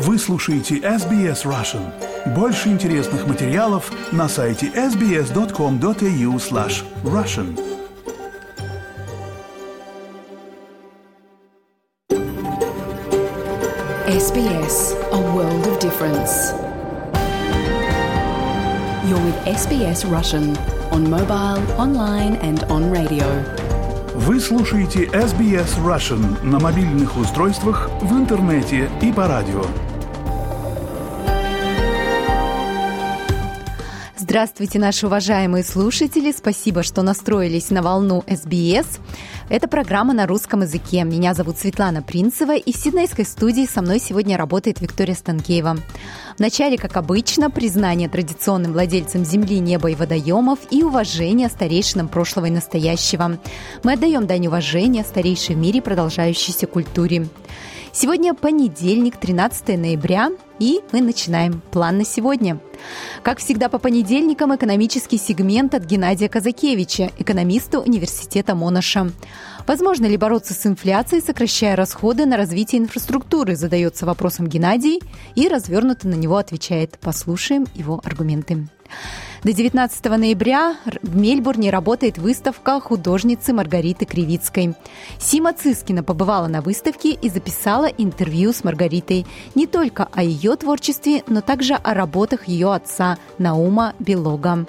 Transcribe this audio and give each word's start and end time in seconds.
Вы 0.00 0.16
слушаете 0.16 0.76
SBS 0.76 1.44
Russian. 1.44 1.82
Больше 2.32 2.68
интересных 2.68 3.26
материалов 3.26 3.90
на 4.12 4.28
сайте 4.28 4.66
sbs.com.au 4.68 6.38
slash 6.38 6.84
russian. 7.02 7.58
SBS, 14.06 14.94
a 15.10 15.18
world 15.34 15.66
of 15.66 15.80
difference. 15.80 16.52
You're 19.04 19.24
with 19.26 19.38
SBS 19.46 20.08
Russian 20.08 20.56
on 20.92 21.10
mobile, 21.10 21.60
online 21.76 22.36
and 22.36 22.62
on 22.70 22.88
radio. 22.92 23.26
Вы 24.14 24.40
слушаете 24.40 25.06
SBS 25.06 25.76
Russian 25.84 26.44
на 26.44 26.60
мобильных 26.60 27.16
устройствах, 27.16 27.88
в 28.00 28.12
интернете 28.12 28.90
и 29.00 29.12
по 29.12 29.26
радио. 29.26 29.64
Здравствуйте, 34.28 34.78
наши 34.78 35.06
уважаемые 35.06 35.64
слушатели. 35.64 36.32
Спасибо, 36.32 36.82
что 36.82 37.00
настроились 37.00 37.70
на 37.70 37.80
волну 37.80 38.22
SBS. 38.26 39.00
Это 39.48 39.68
программа 39.68 40.12
на 40.12 40.26
русском 40.26 40.60
языке. 40.60 41.04
Меня 41.04 41.32
зовут 41.32 41.56
Светлана 41.56 42.02
Принцева, 42.02 42.54
и 42.54 42.70
в 42.70 42.76
Сиднейской 42.76 43.24
студии 43.24 43.64
со 43.64 43.80
мной 43.80 44.00
сегодня 44.00 44.36
работает 44.36 44.82
Виктория 44.82 45.14
Станкеева. 45.14 45.78
Вначале, 46.36 46.76
как 46.76 46.98
обычно, 46.98 47.48
признание 47.50 48.10
традиционным 48.10 48.74
владельцам 48.74 49.24
земли, 49.24 49.60
неба 49.60 49.90
и 49.90 49.94
водоемов 49.94 50.58
и 50.70 50.82
уважение 50.82 51.48
старейшинам 51.48 52.08
прошлого 52.08 52.46
и 52.46 52.50
настоящего. 52.50 53.38
Мы 53.82 53.94
отдаем 53.94 54.26
дань 54.26 54.46
уважения 54.48 55.04
старейшей 55.04 55.54
в 55.54 55.58
мире 55.58 55.80
продолжающейся 55.80 56.66
культуре. 56.66 57.28
Сегодня 57.92 58.34
понедельник, 58.34 59.16
13 59.16 59.78
ноября, 59.78 60.28
и 60.58 60.82
мы 60.92 61.00
начинаем 61.00 61.62
план 61.70 61.96
на 61.96 62.04
сегодня. 62.04 62.60
Как 63.22 63.38
всегда 63.38 63.68
по 63.68 63.78
понедельникам 63.78 64.54
экономический 64.54 65.18
сегмент 65.18 65.74
от 65.74 65.84
Геннадия 65.84 66.28
Казакевича, 66.28 67.10
экономиста 67.18 67.80
университета 67.80 68.54
Монаша. 68.54 69.10
Возможно 69.66 70.06
ли 70.06 70.16
бороться 70.16 70.54
с 70.54 70.66
инфляцией, 70.66 71.22
сокращая 71.22 71.76
расходы 71.76 72.24
на 72.24 72.36
развитие 72.36 72.80
инфраструктуры, 72.80 73.54
задается 73.54 74.06
вопросом 74.06 74.46
Геннадий 74.46 75.00
и 75.34 75.48
развернуто 75.48 76.08
на 76.08 76.14
него 76.14 76.36
отвечает. 76.36 76.98
Послушаем 77.00 77.66
его 77.74 78.00
аргументы. 78.02 78.66
До 79.44 79.52
19 79.52 80.04
ноября 80.04 80.76
в 81.02 81.16
Мельбурне 81.16 81.70
работает 81.70 82.18
выставка 82.18 82.80
художницы 82.80 83.52
Маргариты 83.52 84.04
Кривицкой. 84.04 84.74
Сима 85.20 85.52
Цискина 85.52 86.02
побывала 86.02 86.48
на 86.48 86.60
выставке 86.60 87.10
и 87.10 87.28
записала 87.28 87.86
интервью 87.86 88.52
с 88.52 88.64
Маргаритой 88.64 89.26
не 89.54 89.68
только 89.68 90.08
о 90.12 90.24
ее 90.24 90.56
творчестве, 90.56 91.22
но 91.28 91.40
также 91.40 91.74
о 91.74 91.94
работах 91.94 92.48
ее 92.48 92.74
отца 92.74 93.16
Наума 93.38 93.94
Белога. 94.00 94.66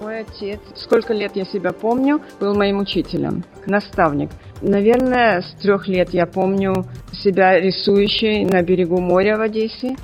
Мой 0.00 0.20
отец, 0.20 0.60
сколько 0.74 1.14
лет 1.14 1.36
я 1.36 1.44
себя 1.44 1.72
помню, 1.72 2.20
был 2.40 2.54
моим 2.56 2.80
учителем, 2.80 3.44
наставник. 3.66 4.30
Наверное, 4.60 5.42
с 5.42 5.62
трех 5.62 5.86
лет 5.86 6.10
я 6.12 6.26
помню 6.26 6.84
себя 7.12 7.60
рисующей 7.60 8.44
на 8.44 8.62
берегу 8.62 9.00
моря 9.00 9.36
в 9.36 9.42
Одессе, 9.42 9.94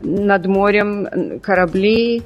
над 0.00 0.46
морем 0.46 1.40
корабли, 1.40 2.22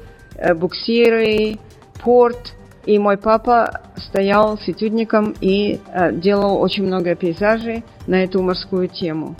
буксиры, 0.55 1.57
порт. 2.03 2.53
И 2.85 2.97
мой 2.97 3.17
папа 3.17 3.81
стоял 3.95 4.57
с 4.57 4.67
этюдником 4.67 5.35
и 5.39 5.79
э, 5.93 6.11
делал 6.13 6.59
очень 6.59 6.83
много 6.83 7.13
пейзажей 7.15 7.83
на 8.07 8.23
эту 8.23 8.41
морскую 8.41 8.87
тему. 8.87 9.35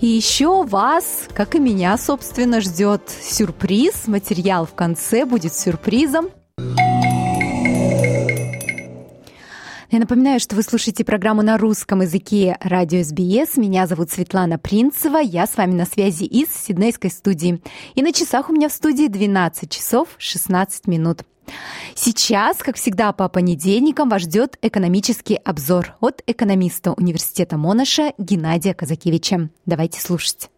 И 0.00 0.06
еще 0.06 0.62
вас, 0.62 1.28
как 1.34 1.54
и 1.56 1.58
меня, 1.58 1.98
собственно, 1.98 2.60
ждет 2.60 3.02
сюрприз. 3.10 4.06
Материал 4.06 4.66
в 4.66 4.74
конце 4.74 5.24
будет 5.24 5.52
сюрпризом. 5.54 6.28
Я 9.92 9.98
напоминаю, 9.98 10.38
что 10.38 10.54
вы 10.54 10.62
слушаете 10.62 11.04
программу 11.04 11.42
на 11.42 11.58
русском 11.58 12.02
языке 12.02 12.56
радио 12.60 13.02
СБС. 13.02 13.56
Меня 13.56 13.88
зовут 13.88 14.12
Светлана 14.12 14.56
Принцева. 14.56 15.16
Я 15.16 15.48
с 15.48 15.56
вами 15.56 15.72
на 15.72 15.84
связи 15.84 16.22
из 16.22 16.48
Сиднейской 16.54 17.10
студии. 17.10 17.60
И 17.96 18.02
на 18.02 18.12
часах 18.12 18.50
у 18.50 18.52
меня 18.52 18.68
в 18.68 18.72
студии 18.72 19.08
12 19.08 19.68
часов 19.68 20.10
16 20.18 20.86
минут. 20.86 21.24
Сейчас, 21.96 22.58
как 22.58 22.76
всегда, 22.76 23.12
по 23.12 23.28
понедельникам 23.28 24.08
вас 24.08 24.22
ждет 24.22 24.56
экономический 24.62 25.34
обзор 25.34 25.96
от 25.98 26.22
экономиста 26.24 26.92
университета 26.92 27.56
Монаша 27.56 28.12
Геннадия 28.16 28.74
Казакевича. 28.74 29.50
Давайте 29.66 30.00
слушать. 30.00 30.50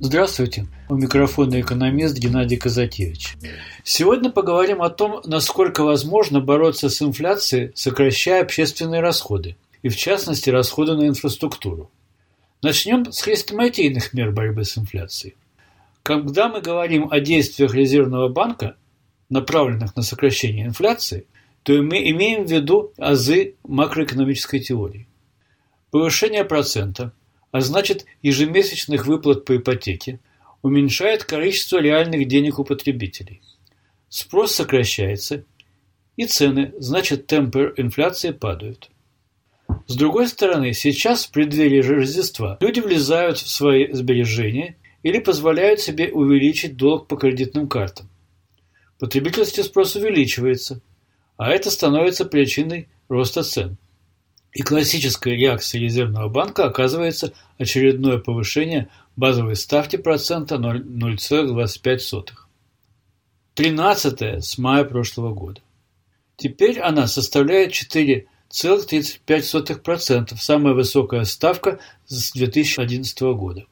Здравствуйте, 0.00 0.68
у 0.88 0.94
микрофона 0.94 1.60
экономист 1.60 2.16
Геннадий 2.16 2.56
Казатевич. 2.56 3.34
Сегодня 3.82 4.30
поговорим 4.30 4.80
о 4.80 4.90
том, 4.90 5.20
насколько 5.24 5.82
возможно 5.82 6.40
бороться 6.40 6.88
с 6.88 7.02
инфляцией, 7.02 7.72
сокращая 7.74 8.42
общественные 8.42 9.00
расходы, 9.00 9.56
и 9.82 9.88
в 9.88 9.96
частности 9.96 10.50
расходы 10.50 10.94
на 10.94 11.08
инфраструктуру. 11.08 11.90
Начнем 12.62 13.10
с 13.10 13.22
хрестоматийных 13.22 14.12
мер 14.12 14.30
борьбы 14.30 14.64
с 14.64 14.78
инфляцией. 14.78 15.34
Когда 16.04 16.48
мы 16.48 16.60
говорим 16.60 17.08
о 17.10 17.18
действиях 17.18 17.74
Резервного 17.74 18.28
банка, 18.28 18.76
направленных 19.28 19.96
на 19.96 20.02
сокращение 20.02 20.66
инфляции, 20.66 21.26
то 21.64 21.72
мы 21.72 22.08
имеем 22.10 22.46
в 22.46 22.50
виду 22.52 22.92
азы 22.98 23.56
макроэкономической 23.64 24.60
теории. 24.60 25.08
Повышение 25.90 26.44
процента, 26.44 27.12
а 27.50 27.60
значит 27.60 28.06
ежемесячных 28.22 29.06
выплат 29.06 29.44
по 29.44 29.56
ипотеке, 29.56 30.20
уменьшает 30.62 31.24
количество 31.24 31.78
реальных 31.78 32.26
денег 32.28 32.58
у 32.58 32.64
потребителей. 32.64 33.42
Спрос 34.08 34.52
сокращается, 34.52 35.44
и 36.16 36.26
цены, 36.26 36.72
значит 36.78 37.26
темпы 37.26 37.74
инфляции 37.76 38.30
падают. 38.30 38.90
С 39.86 39.94
другой 39.94 40.28
стороны, 40.28 40.72
сейчас 40.72 41.26
в 41.26 41.30
преддверии 41.30 41.80
Рождества 41.80 42.58
люди 42.60 42.80
влезают 42.80 43.38
в 43.38 43.48
свои 43.48 43.92
сбережения 43.92 44.76
или 45.02 45.18
позволяют 45.18 45.80
себе 45.80 46.10
увеличить 46.10 46.76
долг 46.76 47.06
по 47.06 47.16
кредитным 47.16 47.68
картам. 47.68 48.08
Потребительский 48.98 49.62
спрос 49.62 49.94
увеличивается, 49.94 50.80
а 51.36 51.50
это 51.50 51.70
становится 51.70 52.24
причиной 52.24 52.88
роста 53.08 53.42
цен. 53.42 53.78
И 54.58 54.62
классической 54.62 55.34
реакцией 55.36 55.84
Резервного 55.84 56.28
банка 56.28 56.64
оказывается 56.64 57.32
очередное 57.58 58.18
повышение 58.18 58.88
базовой 59.14 59.54
ставки 59.54 59.94
процента 59.94 60.56
0,25. 60.56 62.30
13 63.54 64.44
с 64.44 64.58
мая 64.58 64.82
прошлого 64.82 65.32
года. 65.32 65.60
Теперь 66.36 66.80
она 66.80 67.06
составляет 67.06 67.70
4,35%, 67.70 70.36
самая 70.36 70.74
высокая 70.74 71.22
ставка 71.22 71.78
с 72.08 72.32
2011 72.32 73.20
года. 73.36 73.64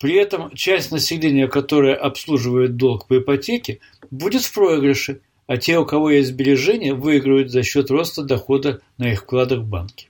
При 0.00 0.14
этом 0.14 0.50
часть 0.54 0.92
населения, 0.92 1.46
которая 1.46 1.94
обслуживает 1.94 2.78
долг 2.78 3.06
по 3.06 3.18
ипотеке, 3.18 3.80
будет 4.10 4.44
в 4.44 4.54
проигрыше, 4.54 5.20
а 5.46 5.58
те, 5.58 5.78
у 5.78 5.84
кого 5.84 6.10
есть 6.10 6.30
сбережения, 6.30 6.94
выигрывают 6.94 7.50
за 7.50 7.62
счет 7.62 7.90
роста 7.90 8.22
дохода 8.22 8.80
на 8.96 9.12
их 9.12 9.24
вкладах 9.24 9.58
в 9.58 9.66
банке. 9.66 10.08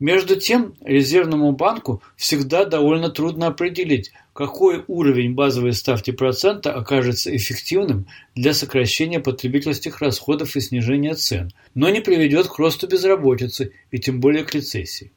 Между 0.00 0.36
тем, 0.36 0.74
Резервному 0.82 1.52
банку 1.52 2.02
всегда 2.16 2.64
довольно 2.64 3.10
трудно 3.10 3.48
определить, 3.48 4.12
какой 4.32 4.82
уровень 4.88 5.34
базовой 5.34 5.74
ставки 5.74 6.10
процента 6.10 6.72
окажется 6.72 7.34
эффективным 7.36 8.06
для 8.34 8.54
сокращения 8.54 9.20
потребительских 9.20 10.00
расходов 10.00 10.56
и 10.56 10.60
снижения 10.60 11.14
цен, 11.14 11.52
но 11.74 11.90
не 11.90 12.00
приведет 12.00 12.48
к 12.48 12.58
росту 12.58 12.88
безработицы 12.88 13.72
и 13.90 13.98
тем 13.98 14.20
более 14.20 14.44
к 14.44 14.54
рецессии. 14.54 15.12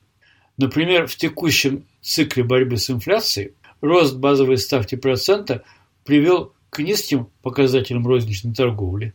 Например, 0.58 1.08
в 1.08 1.16
текущем 1.16 1.86
цикле 2.02 2.44
борьбы 2.44 2.76
с 2.76 2.90
инфляцией 2.90 3.54
рост 3.80 4.18
базовой 4.18 4.58
ставки 4.58 4.96
процента 4.96 5.64
привел 6.04 6.52
к 6.70 6.80
низким 6.80 7.30
показателям 7.42 8.06
розничной 8.06 8.54
торговли, 8.54 9.14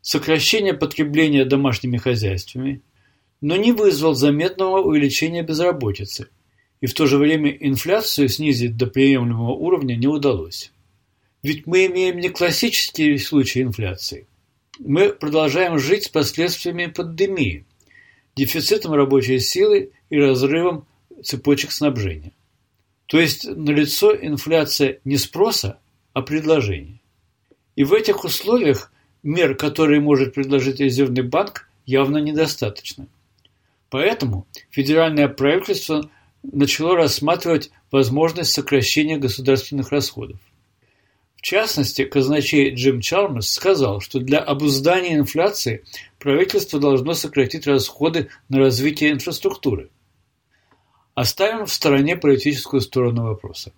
сокращение 0.00 0.74
потребления 0.74 1.44
домашними 1.44 1.98
хозяйствами– 1.98 2.82
но 3.44 3.56
не 3.56 3.72
вызвал 3.72 4.14
заметного 4.14 4.80
увеличения 4.80 5.42
безработицы, 5.42 6.28
и 6.80 6.86
в 6.86 6.94
то 6.94 7.04
же 7.04 7.18
время 7.18 7.50
инфляцию 7.50 8.30
снизить 8.30 8.78
до 8.78 8.86
приемлемого 8.86 9.50
уровня 9.50 9.96
не 9.96 10.06
удалось. 10.06 10.72
Ведь 11.42 11.66
мы 11.66 11.84
имеем 11.84 12.20
не 12.20 12.30
классический 12.30 13.18
случай 13.18 13.60
инфляции. 13.60 14.26
Мы 14.78 15.10
продолжаем 15.10 15.78
жить 15.78 16.04
с 16.04 16.08
последствиями 16.08 16.86
пандемии, 16.86 17.66
дефицитом 18.34 18.94
рабочей 18.94 19.38
силы 19.40 19.90
и 20.08 20.16
разрывом 20.16 20.86
цепочек 21.22 21.70
снабжения. 21.70 22.32
То 23.04 23.20
есть 23.20 23.44
налицо 23.44 24.16
инфляция 24.16 25.00
не 25.04 25.18
спроса, 25.18 25.80
а 26.14 26.22
предложения. 26.22 27.02
И 27.76 27.84
в 27.84 27.92
этих 27.92 28.24
условиях 28.24 28.90
мер, 29.22 29.54
которые 29.54 30.00
может 30.00 30.32
предложить 30.32 30.80
резервный 30.80 31.24
банк, 31.24 31.68
явно 31.84 32.16
недостаточно. 32.16 33.06
Поэтому 33.94 34.48
федеральное 34.70 35.28
правительство 35.28 36.10
начало 36.42 36.96
рассматривать 36.96 37.70
возможность 37.92 38.50
сокращения 38.50 39.18
государственных 39.18 39.92
расходов. 39.92 40.40
В 41.36 41.42
частности, 41.42 42.04
казначей 42.04 42.74
Джим 42.74 43.00
Чалмерс 43.00 43.48
сказал, 43.48 44.00
что 44.00 44.18
для 44.18 44.40
обуздания 44.40 45.14
инфляции 45.14 45.84
правительство 46.18 46.80
должно 46.80 47.14
сократить 47.14 47.68
расходы 47.68 48.30
на 48.48 48.58
развитие 48.58 49.12
инфраструктуры. 49.12 49.90
Оставим 51.14 51.64
в 51.64 51.72
стороне 51.72 52.16
политическую 52.16 52.80
сторону 52.80 53.22
вопроса. 53.22 53.72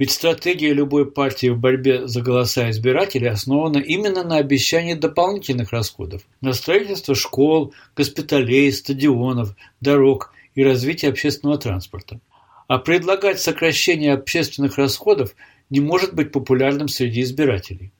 Ведь 0.00 0.12
стратегия 0.12 0.72
любой 0.72 1.10
партии 1.10 1.48
в 1.48 1.58
борьбе 1.58 2.08
за 2.08 2.22
голоса 2.22 2.70
избирателей 2.70 3.28
основана 3.28 3.76
именно 3.76 4.24
на 4.24 4.38
обещании 4.38 4.94
дополнительных 4.94 5.72
расходов 5.72 6.22
на 6.40 6.54
строительство 6.54 7.14
школ, 7.14 7.74
госпиталей, 7.94 8.72
стадионов, 8.72 9.54
дорог 9.82 10.32
и 10.54 10.64
развитие 10.64 11.10
общественного 11.10 11.58
транспорта. 11.58 12.18
А 12.66 12.78
предлагать 12.78 13.40
сокращение 13.40 14.14
общественных 14.14 14.78
расходов 14.78 15.34
не 15.68 15.80
может 15.80 16.14
быть 16.14 16.32
популярным 16.32 16.88
среди 16.88 17.20
избирателей. 17.20 17.92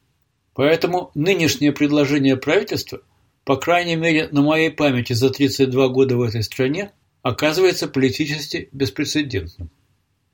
Поэтому 0.55 1.11
нынешнее 1.15 1.73
предложение 1.73 2.39
правительства, 2.39 3.03
по 3.45 3.57
крайней 3.57 3.97
мере 3.97 4.27
на 4.33 4.41
моей 4.41 4.71
памяти 4.71 5.13
за 5.13 5.29
32 5.29 5.89
года 5.89 6.17
в 6.17 6.23
этой 6.23 6.43
стране, 6.45 6.93
оказывается 7.21 7.89
политически 7.89 8.71
беспрецедентным. 8.73 9.69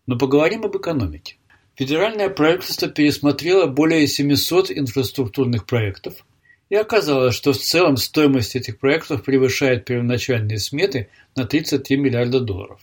Но 0.06 0.16
поговорим 0.16 0.62
об 0.62 0.76
экономике. 0.76 1.38
Федеральное 1.76 2.30
правительство 2.30 2.88
пересмотрело 2.88 3.66
более 3.66 4.06
700 4.06 4.70
инфраструктурных 4.70 5.66
проектов, 5.66 6.24
и 6.70 6.74
оказалось, 6.74 7.34
что 7.34 7.52
в 7.52 7.58
целом 7.58 7.98
стоимость 7.98 8.56
этих 8.56 8.78
проектов 8.78 9.22
превышает 9.22 9.84
первоначальные 9.84 10.58
сметы 10.58 11.10
на 11.36 11.44
33 11.44 11.98
миллиарда 11.98 12.40
долларов. 12.40 12.80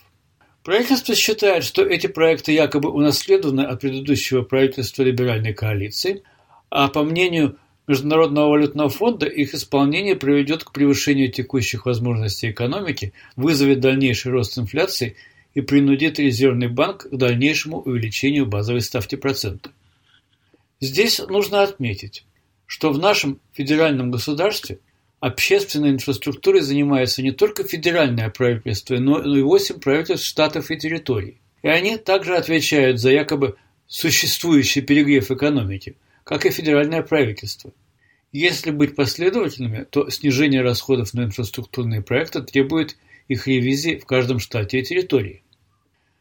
Правительство 0.63 1.15
считает, 1.15 1.63
что 1.63 1.83
эти 1.83 2.05
проекты 2.05 2.51
якобы 2.51 2.91
унаследованы 2.91 3.61
от 3.61 3.81
предыдущего 3.81 4.43
правительства 4.43 5.01
либеральной 5.01 5.53
коалиции, 5.53 6.21
а 6.69 6.87
по 6.87 7.03
мнению 7.03 7.57
Международного 7.87 8.51
валютного 8.51 8.89
фонда 8.89 9.25
их 9.25 9.55
исполнение 9.55 10.15
приведет 10.15 10.63
к 10.63 10.71
превышению 10.71 11.31
текущих 11.31 11.87
возможностей 11.87 12.51
экономики, 12.51 13.11
вызовет 13.35 13.79
дальнейший 13.79 14.31
рост 14.31 14.55
инфляции– 14.59 15.15
и 15.53 15.61
принудит 15.61 16.19
Резервный 16.19 16.67
банк 16.67 17.09
к 17.09 17.15
дальнейшему 17.15 17.81
увеличению 17.81 18.45
базовой 18.45 18.81
ставки 18.81 19.15
процента. 19.15 19.71
Здесь 20.79 21.19
нужно 21.19 21.63
отметить, 21.63 22.25
что 22.65 22.91
в 22.91 23.00
нашем 23.00 23.39
федеральном 23.53 24.11
государстве 24.11 24.79
общественной 25.19 25.91
инфраструктурой 25.91 26.61
занимается 26.61 27.21
не 27.21 27.31
только 27.31 27.63
федеральное 27.63 28.29
правительство, 28.29 28.97
но 28.97 29.21
и 29.21 29.41
восемь 29.41 29.79
правительств 29.79 30.27
штатов 30.27 30.71
и 30.71 30.77
территорий. 30.77 31.38
И 31.61 31.67
они 31.67 31.97
также 31.97 32.35
отвечают 32.35 33.00
за 33.00 33.11
якобы 33.11 33.55
существующий 33.88 34.81
перегрев 34.81 35.31
экономики, 35.31 35.95
как 36.23 36.45
и 36.45 36.50
федеральное 36.51 37.03
правительство. 37.03 37.71
Если 38.33 38.71
быть 38.71 38.95
последовательными, 38.95 39.85
то 39.89 40.09
снижение 40.09 40.61
расходов 40.61 41.13
на 41.13 41.25
инфраструктурные 41.25 42.01
проекты 42.01 42.41
требует 42.41 42.97
их 43.27 43.47
ревизии 43.47 43.97
в 43.97 44.05
каждом 44.05 44.39
штате 44.39 44.79
и 44.79 44.83
территории. 44.83 45.43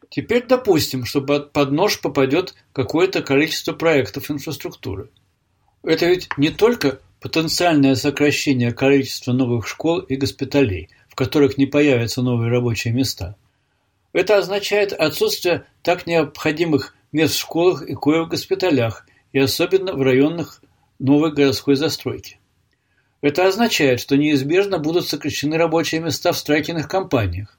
Теперь 0.09 0.45
допустим, 0.45 1.05
что 1.05 1.21
под 1.21 1.71
нож 1.71 1.99
попадет 1.99 2.53
какое-то 2.71 3.23
количество 3.23 3.73
проектов 3.73 4.29
инфраструктуры. 4.29 5.09
Это 5.83 6.05
ведь 6.05 6.29
не 6.37 6.49
только 6.49 6.99
потенциальное 7.19 7.95
сокращение 7.95 8.73
количества 8.73 9.33
новых 9.33 9.67
школ 9.67 9.99
и 9.99 10.15
госпиталей, 10.15 10.89
в 11.09 11.15
которых 11.15 11.57
не 11.57 11.65
появятся 11.65 12.21
новые 12.21 12.51
рабочие 12.51 12.93
места. 12.93 13.35
Это 14.11 14.37
означает 14.37 14.93
отсутствие 14.93 15.65
так 15.81 16.05
необходимых 16.05 16.95
мест 17.11 17.35
в 17.35 17.39
школах 17.39 17.81
и 17.81 17.95
кое 17.95 18.23
в 18.23 18.29
госпиталях, 18.29 19.07
и 19.31 19.39
особенно 19.39 19.93
в 19.93 20.01
районах 20.01 20.61
новой 20.99 21.33
городской 21.33 21.75
застройки. 21.75 22.37
Это 23.23 23.47
означает, 23.47 24.01
что 24.01 24.17
неизбежно 24.17 24.79
будут 24.79 25.07
сокращены 25.07 25.55
рабочие 25.55 26.01
места 26.01 26.33
в 26.33 26.37
строительных 26.37 26.89
компаниях, 26.89 27.57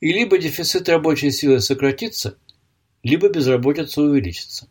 и 0.00 0.12
либо 0.12 0.36
дефицит 0.36 0.88
рабочей 0.88 1.30
силы 1.30 1.60
сократится, 1.60 2.36
либо 3.04 3.28
безработица 3.28 4.02
увеличится. 4.02 4.68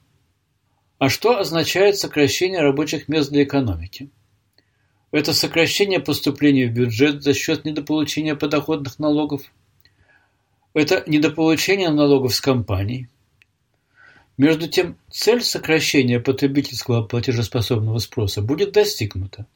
А 0.99 1.07
что 1.07 1.39
означает 1.39 1.97
сокращение 1.97 2.59
рабочих 2.59 3.07
мест 3.07 3.31
для 3.31 3.43
экономики? 3.43 4.09
Это 5.11 5.33
сокращение 5.33 6.01
поступлений 6.01 6.65
в 6.65 6.73
бюджет 6.73 7.23
за 7.23 7.33
счет 7.33 7.63
недополучения 7.63 8.35
подоходных 8.35 8.99
налогов. 8.99 9.43
Это 10.73 11.01
недополучение 11.07 11.91
налогов 11.91 12.35
с 12.35 12.41
компаний. 12.41 13.07
Между 14.37 14.67
тем, 14.67 14.97
цель 15.09 15.41
сокращения 15.41 16.19
потребительского 16.19 17.03
платежеспособного 17.03 17.99
спроса 17.99 18.41
будет 18.41 18.73
достигнута. 18.73 19.47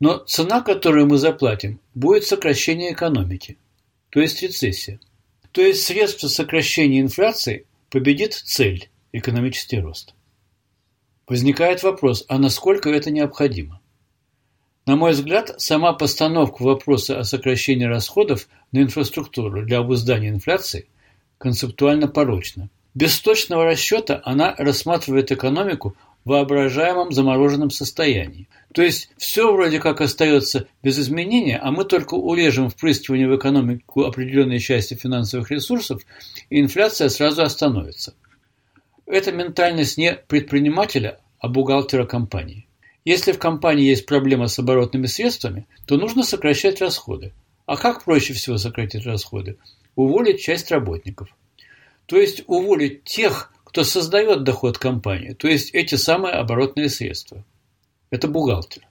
Но 0.00 0.18
цена, 0.18 0.60
которую 0.60 1.06
мы 1.06 1.18
заплатим, 1.18 1.80
будет 1.94 2.24
сокращение 2.24 2.92
экономики– 2.92 3.58
то 4.10 4.20
есть 4.20 4.42
рецессия. 4.42 5.00
То 5.52 5.60
есть 5.60 5.82
средство 5.82 6.28
сокращения 6.28 7.00
инфляции 7.00 7.66
победит 7.90 8.34
цель– 8.34 8.88
экономический 9.12 9.80
рост. 9.80 10.14
Возникает 11.26 11.82
вопрос, 11.82 12.24
а 12.28 12.38
насколько 12.38 12.88
это 12.90 13.10
необходимо? 13.10 13.80
На 14.86 14.96
мой 14.96 15.12
взгляд, 15.12 15.54
сама 15.58 15.92
постановка 15.92 16.62
вопроса 16.62 17.18
о 17.18 17.24
сокращении 17.24 17.84
расходов 17.84 18.48
на 18.72 18.78
инфраструктуру 18.78 19.64
для 19.66 19.78
обуздания 19.78 20.30
инфляции 20.30 20.88
концептуально 21.36 22.08
порочна. 22.08 22.70
Без 22.94 23.20
точного 23.20 23.66
расчета 23.66 24.22
она 24.24 24.54
рассматривает 24.56 25.30
экономику 25.30 25.94
воображаемом 26.24 27.12
замороженном 27.12 27.70
состоянии. 27.70 28.48
То 28.74 28.82
есть 28.82 29.10
все 29.16 29.52
вроде 29.52 29.80
как 29.80 30.00
остается 30.00 30.68
без 30.82 30.98
изменения, 30.98 31.58
а 31.58 31.70
мы 31.70 31.84
только 31.84 32.14
урежем 32.14 32.68
впрыскивание 32.68 33.28
в 33.28 33.36
экономику 33.36 34.04
определенной 34.04 34.58
части 34.58 34.94
финансовых 34.94 35.50
ресурсов, 35.50 36.02
и 36.50 36.60
инфляция 36.60 37.08
сразу 37.08 37.42
остановится. 37.42 38.14
Это 39.06 39.32
ментальность 39.32 39.96
не 39.96 40.14
предпринимателя, 40.14 41.18
а 41.38 41.48
бухгалтера 41.48 42.04
компании. 42.04 42.66
Если 43.04 43.32
в 43.32 43.38
компании 43.38 43.88
есть 43.88 44.04
проблема 44.04 44.48
с 44.48 44.58
оборотными 44.58 45.06
средствами, 45.06 45.66
то 45.86 45.96
нужно 45.96 46.22
сокращать 46.22 46.82
расходы. 46.82 47.32
А 47.64 47.76
как 47.76 48.04
проще 48.04 48.34
всего 48.34 48.58
сократить 48.58 49.06
расходы? 49.06 49.56
Уволить 49.94 50.42
часть 50.42 50.70
работников. 50.70 51.28
То 52.04 52.18
есть 52.18 52.44
уволить 52.46 53.04
тех, 53.04 53.50
кто 53.64 53.82
создает 53.84 54.44
доход 54.44 54.78
компании, 54.78 55.32
то 55.32 55.48
есть 55.48 55.74
эти 55.74 55.94
самые 55.94 56.34
оборотные 56.34 56.88
средства. 56.88 57.44
Это 58.10 58.28
бухгалтер. 58.28 58.82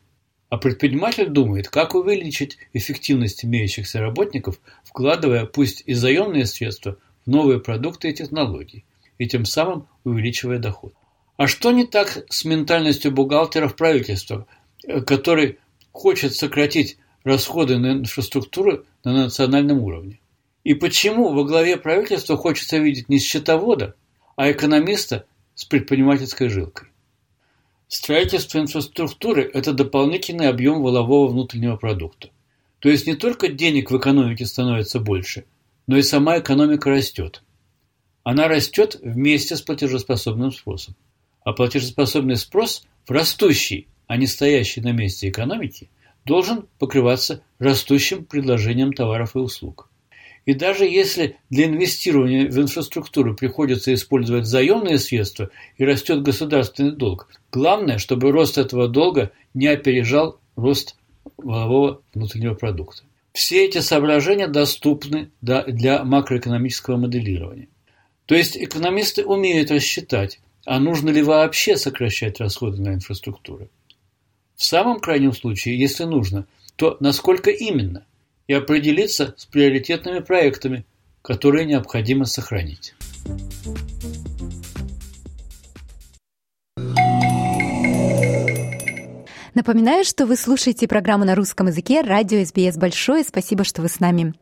А 0.49 0.57
предприниматель 0.57 1.27
думает, 1.27 1.69
как 1.69 1.95
увеличить 1.95 2.57
эффективность 2.73 3.43
имеющихся 3.43 3.99
работников, 3.99 4.61
вкладывая 4.83 5.45
пусть 5.45 5.83
и 5.85 5.93
заемные 5.93 6.45
средства 6.45 6.97
в 7.25 7.29
новые 7.29 7.59
продукты 7.59 8.09
и 8.09 8.13
технологии, 8.13 8.85
и 9.17 9.27
тем 9.27 9.43
самым 9.45 9.87
увеличивая 10.05 10.59
доход. 10.59 10.93
А 11.35 11.47
что 11.47 11.71
не 11.71 11.85
так 11.85 12.25
с 12.29 12.45
ментальностью 12.45 13.11
бухгалтеров 13.11 13.75
правительства, 13.75 14.47
который 15.05 15.59
хочет 15.91 16.33
сократить 16.33 16.97
расходы 17.23 17.77
на 17.77 17.93
инфраструктуру 17.93 18.85
на 19.03 19.13
национальном 19.13 19.81
уровне? 19.81 20.19
И 20.63 20.73
почему 20.73 21.33
во 21.33 21.43
главе 21.43 21.77
правительства 21.77 22.37
хочется 22.37 22.77
видеть 22.77 23.09
не 23.09 23.19
счетовода, 23.19 23.95
а 24.35 24.51
экономиста 24.51 25.25
с 25.55 25.65
предпринимательской 25.65 26.49
жилкой. 26.49 26.89
Строительство 27.87 28.59
инфраструктуры– 28.59 29.49
это 29.53 29.71
дополнительный 29.71 30.49
объем 30.49 30.81
волового 30.81 31.27
внутреннего 31.27 31.77
продукта. 31.77 32.29
То 32.79 32.89
есть 32.89 33.07
не 33.07 33.15
только 33.15 33.47
денег 33.47 33.91
в 33.91 33.97
экономике 33.97 34.45
становится 34.45 34.99
больше, 34.99 35.45
но 35.87 35.97
и 35.97 36.01
сама 36.01 36.37
экономика 36.39 36.89
растет. 36.89 37.43
Она 38.23 38.49
растет 38.49 38.99
вместе 39.01 39.55
с 39.55 39.61
платежеспособным 39.61 40.51
спросом. 40.51 40.95
А 41.45 41.53
платежеспособный 41.53 42.35
спрос 42.35 42.83
в 43.07 43.11
растущей, 43.11 43.87
а 44.05 44.17
не 44.17 44.27
стоящей 44.27 44.81
на 44.81 44.91
месте 44.91 45.29
экономике 45.29 45.89
должен 46.25 46.67
покрываться 46.77 47.41
растущим 47.57 48.25
предложением 48.25 48.91
товаров 48.91 49.37
и 49.37 49.39
услуг. 49.39 49.89
И 50.47 50.53
даже 50.53 50.85
если 50.85 51.35
для 51.49 51.65
инвестирования 51.65 52.49
в 52.49 52.57
инфраструктуру 52.57 53.35
приходится 53.35 53.93
использовать 53.93 54.45
заемные 54.45 54.97
средства 54.97 55.49
и 55.75 55.83
растет 55.83 56.23
государственный 56.23 56.95
долг, 56.95 57.27
главное, 57.51 57.97
чтобы 57.97 58.31
рост 58.31 58.57
этого 58.57 58.87
долга 58.87 59.33
не 59.53 59.67
опережал 59.67 60.39
рост 60.55 60.95
валового 61.35 62.01
внутреннего 62.13 62.53
продукта. 62.53 63.03
Все 63.33 63.65
эти 63.65 63.79
соображения 63.79 64.47
доступны 64.47 65.31
для 65.41 66.05
макроэкономического 66.05 66.95
моделирования. 66.95 67.67
То 68.25 68.33
есть 68.33 68.55
экономисты 68.55 69.25
умеют 69.25 69.69
рассчитать, 69.69 70.39
а 70.65 70.79
нужно 70.79 71.09
ли 71.09 71.21
вообще 71.21 71.75
сокращать 71.75 72.39
расходы 72.39 72.81
на 72.81 72.93
инфраструктуру. 72.93 73.67
В 74.55 74.63
самом 74.63 75.01
крайнем 75.01 75.33
случае, 75.33 75.77
если 75.77 76.05
нужно, 76.05 76.47
то 76.77 76.95
насколько 77.01 77.51
именно, 77.51 78.06
и 78.47 78.53
определиться 78.53 79.33
с 79.37 79.45
приоритетными 79.45 80.19
проектами, 80.19 80.85
которые 81.21 81.65
необходимо 81.65 82.25
сохранить. 82.25 82.95
Напоминаю, 89.57 90.05
что 90.05 90.27
вы 90.27 90.35
слушаете 90.35 90.87
программу 90.87 91.25
на 91.25 91.33
русском 91.33 91.65
языке 91.65 92.01
«Радио 92.01 92.45
СБС 92.45 92.77
Большое». 92.77 93.23
Спасибо, 93.23 93.63
что 93.63 93.81
вы 93.81 93.89
с 93.89 93.99
нами. 93.99 94.35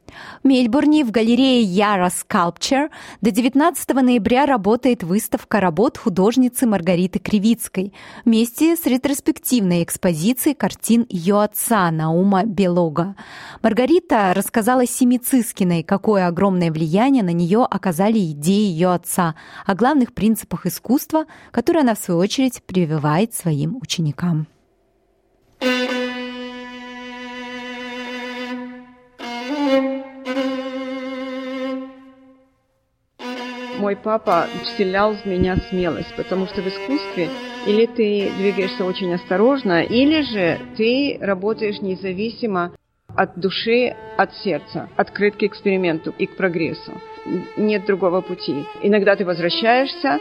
В 0.44 0.46
Мельбурне 0.46 1.06
в 1.06 1.12
галерее 1.12 1.62
Яра 1.62 2.10
Sculpture 2.10 2.90
до 3.22 3.32
19 3.32 3.94
ноября 3.94 4.46
работает 4.46 5.04
выставка 5.04 5.62
работ 5.62 5.98
художницы 5.98 6.68
Маргариты 6.68 7.20
Кривицкой 7.20 7.94
вместе 8.26 8.76
с 8.76 8.86
ретроспективной 8.86 9.84
экспозицией 9.84 10.54
картин 10.54 11.06
ее 11.08 11.42
отца 11.42 11.90
Наума 11.92 12.44
Белога. 12.44 13.16
Маргарита 13.62 14.34
рассказала 14.34 14.86
Семи 14.86 15.18
Цискиной, 15.18 15.84
какое 15.84 16.28
огромное 16.28 16.74
влияние 16.74 17.24
на 17.24 17.32
нее 17.32 17.64
оказали 17.64 18.20
идеи 18.20 18.70
ее 18.70 18.92
отца, 18.92 19.36
о 19.66 19.76
главных 19.76 20.14
принципах 20.14 20.66
искусства, 20.66 21.24
которые 21.52 21.84
она, 21.84 21.96
в 21.96 22.00
свою 22.00 22.20
очередь, 22.20 22.62
прививает 22.64 23.34
своим 23.34 23.78
ученикам. 23.78 24.48
Мой 33.80 33.96
папа 33.96 34.48
вселял 34.64 35.14
в 35.14 35.26
меня 35.26 35.58
смелость, 35.70 36.16
потому 36.16 36.48
что 36.48 36.62
в 36.62 36.68
искусстве 36.68 37.30
или 37.68 37.86
ты 37.86 38.32
двигаешься 38.38 38.86
очень 38.86 39.14
осторожно, 39.14 39.84
или 39.84 40.22
же 40.22 40.60
ты 40.76 41.18
работаешь 41.22 41.82
независимо 41.82 42.76
от 43.16 43.40
души, 43.40 43.96
от 44.18 44.34
сердца, 44.38 44.90
открыт 44.96 45.36
к 45.36 45.44
эксперименту 45.44 46.14
и 46.18 46.26
к 46.26 46.36
прогрессу. 46.36 46.94
Нет 47.58 47.86
другого 47.86 48.22
пути. 48.22 48.66
Иногда 48.82 49.16
ты 49.16 49.26
возвращаешься 49.26 50.20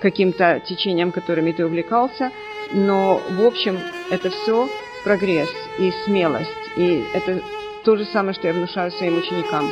каким-то 0.00 0.60
течениям, 0.60 1.12
которыми 1.12 1.52
ты 1.52 1.64
увлекался, 1.64 2.30
но 2.72 3.20
в 3.30 3.44
общем 3.44 3.78
это 4.10 4.30
все 4.30 4.68
прогресс 5.04 5.50
и 5.78 5.92
смелость. 6.04 6.50
И 6.76 7.04
это 7.14 7.42
то 7.84 7.96
же 7.96 8.04
самое, 8.04 8.34
что 8.34 8.48
я 8.48 8.52
внушаю 8.52 8.90
своим 8.90 9.18
ученикам. 9.18 9.70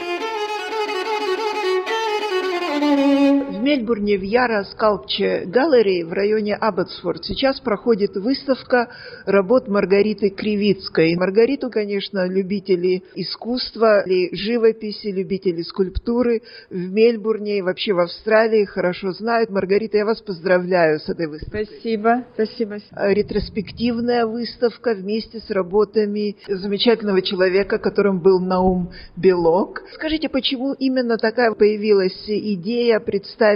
Мельбурне 3.67 4.17
в 4.17 4.23
Яра 4.23 4.63
Скалпче 4.63 5.43
Галлери 5.47 6.05
в 6.05 6.13
районе 6.13 6.55
Абботсфорд 6.55 7.25
сейчас 7.25 7.59
проходит 7.59 8.15
выставка 8.15 8.91
работ 9.25 9.67
Маргариты 9.67 10.31
Кривицкой. 10.31 11.17
Маргариту, 11.17 11.69
конечно, 11.69 12.29
любители 12.29 13.03
искусства, 13.17 14.05
живописи, 14.07 15.09
любители 15.09 15.63
скульптуры 15.63 16.43
в 16.71 16.77
Мельбурне 16.77 17.59
и 17.59 17.63
вообще 17.63 17.93
в 17.93 17.99
Австралии 17.99 18.65
хорошо 18.67 19.11
знают. 19.11 19.51
Маргарита, 19.51 19.97
я 19.97 20.05
вас 20.05 20.23
поздравляю 20.23 21.01
с 21.01 21.09
этой 21.09 21.27
выставкой. 21.27 21.67
Спасибо, 21.67 22.25
спасибо. 22.35 22.79
Ретроспективная 22.93 24.27
выставка 24.27 24.95
вместе 24.95 25.41
с 25.41 25.51
работами 25.51 26.37
замечательного 26.47 27.21
человека, 27.21 27.79
которым 27.79 28.21
был 28.21 28.39
Наум 28.39 28.93
Белок. 29.17 29.83
Скажите, 29.95 30.29
почему 30.29 30.73
именно 30.75 31.19
такая 31.19 31.53
появилась 31.53 32.29
идея 32.29 33.01
представить 33.01 33.56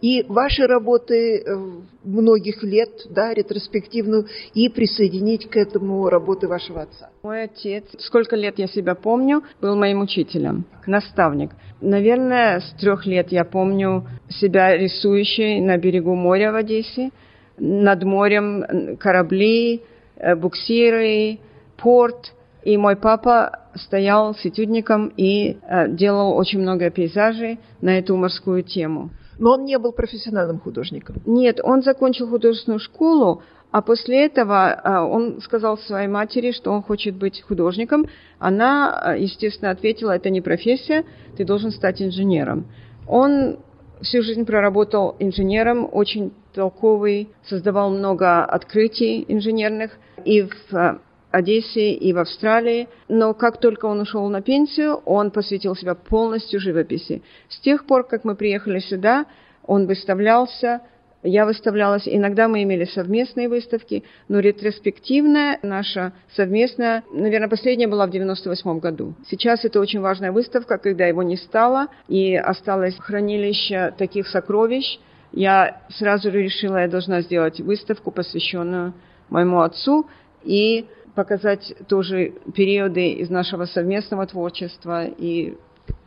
и 0.00 0.24
ваши 0.28 0.66
работы 0.66 1.38
э, 1.38 1.56
многих 2.04 2.62
лет, 2.62 2.90
да, 3.10 3.34
ретроспективную, 3.34 4.26
и 4.54 4.68
присоединить 4.68 5.48
к 5.48 5.56
этому 5.56 6.08
работы 6.08 6.48
вашего 6.48 6.82
отца? 6.82 7.10
Мой 7.22 7.44
отец, 7.44 7.84
сколько 7.98 8.36
лет 8.36 8.58
я 8.58 8.66
себя 8.66 8.94
помню, 8.94 9.42
был 9.60 9.76
моим 9.76 10.00
учителем, 10.00 10.64
наставник. 10.86 11.50
Наверное, 11.80 12.60
с 12.60 12.72
трех 12.80 13.06
лет 13.06 13.30
я 13.30 13.44
помню 13.44 14.06
себя 14.28 14.76
рисующей 14.76 15.60
на 15.60 15.76
берегу 15.76 16.14
моря 16.14 16.52
в 16.52 16.56
Одессе, 16.56 17.10
над 17.58 18.02
морем 18.04 18.96
корабли, 18.98 19.82
э, 20.16 20.34
буксиры, 20.34 21.38
порт. 21.76 22.34
И 22.64 22.76
мой 22.76 22.96
папа 22.96 23.60
стоял 23.74 24.34
с 24.34 24.44
этюдником 24.44 25.12
и 25.16 25.56
э, 25.62 25.88
делал 25.88 26.36
очень 26.36 26.60
много 26.60 26.90
пейзажей 26.90 27.58
на 27.80 27.98
эту 27.98 28.16
морскую 28.16 28.62
тему. 28.62 29.10
Но 29.38 29.52
он 29.52 29.64
не 29.64 29.78
был 29.78 29.92
профессиональным 29.92 30.58
художником. 30.58 31.16
Нет, 31.24 31.60
он 31.62 31.82
закончил 31.82 32.28
художественную 32.28 32.80
школу, 32.80 33.42
а 33.70 33.82
после 33.82 34.24
этого 34.24 34.70
э, 34.70 34.98
он 34.98 35.40
сказал 35.40 35.78
своей 35.78 36.08
матери, 36.08 36.52
что 36.52 36.72
он 36.72 36.82
хочет 36.82 37.14
быть 37.14 37.42
художником. 37.42 38.06
Она, 38.38 39.14
э, 39.14 39.20
естественно, 39.20 39.70
ответила, 39.70 40.12
это 40.12 40.30
не 40.30 40.40
профессия, 40.40 41.04
ты 41.36 41.44
должен 41.44 41.70
стать 41.70 42.00
инженером. 42.00 42.66
Он 43.06 43.58
всю 44.00 44.22
жизнь 44.22 44.44
проработал 44.44 45.16
инженером, 45.18 45.88
очень 45.90 46.32
толковый, 46.54 47.28
создавал 47.48 47.90
много 47.90 48.44
открытий 48.44 49.24
инженерных 49.28 49.92
и 50.24 50.42
в 50.42 50.74
э, 50.74 50.98
Одессе 51.30 51.92
и 51.92 52.12
в 52.12 52.18
Австралии, 52.18 52.88
но 53.08 53.34
как 53.34 53.60
только 53.60 53.86
он 53.86 54.00
ушел 54.00 54.28
на 54.28 54.40
пенсию, 54.40 54.96
он 55.04 55.30
посвятил 55.30 55.76
себя 55.76 55.94
полностью 55.94 56.58
живописи. 56.58 57.22
С 57.48 57.60
тех 57.60 57.86
пор, 57.86 58.06
как 58.06 58.24
мы 58.24 58.34
приехали 58.34 58.78
сюда, 58.78 59.26
он 59.66 59.86
выставлялся, 59.86 60.80
я 61.22 61.44
выставлялась, 61.44 62.04
иногда 62.06 62.46
мы 62.48 62.62
имели 62.62 62.84
совместные 62.84 63.48
выставки, 63.48 64.04
но 64.28 64.38
ретроспективная 64.38 65.58
наша 65.62 66.12
совместная, 66.34 67.02
наверное, 67.12 67.48
последняя 67.48 67.88
была 67.88 68.06
в 68.06 68.10
98 68.10 68.78
году. 68.78 69.14
Сейчас 69.28 69.64
это 69.64 69.80
очень 69.80 70.00
важная 70.00 70.32
выставка, 70.32 70.78
когда 70.78 71.06
его 71.06 71.22
не 71.22 71.36
стало, 71.36 71.88
и 72.06 72.36
осталось 72.36 72.96
хранилище 72.98 73.92
таких 73.98 74.28
сокровищ. 74.28 75.00
Я 75.32 75.82
сразу 75.90 76.30
решила, 76.30 76.78
я 76.78 76.88
должна 76.88 77.20
сделать 77.20 77.60
выставку, 77.60 78.12
посвященную 78.12 78.94
моему 79.28 79.60
отцу, 79.60 80.06
и 80.44 80.86
показать 81.18 81.74
тоже 81.88 82.32
периоды 82.54 83.14
из 83.14 83.28
нашего 83.28 83.64
совместного 83.64 84.24
творчества 84.24 85.04
и 85.04 85.58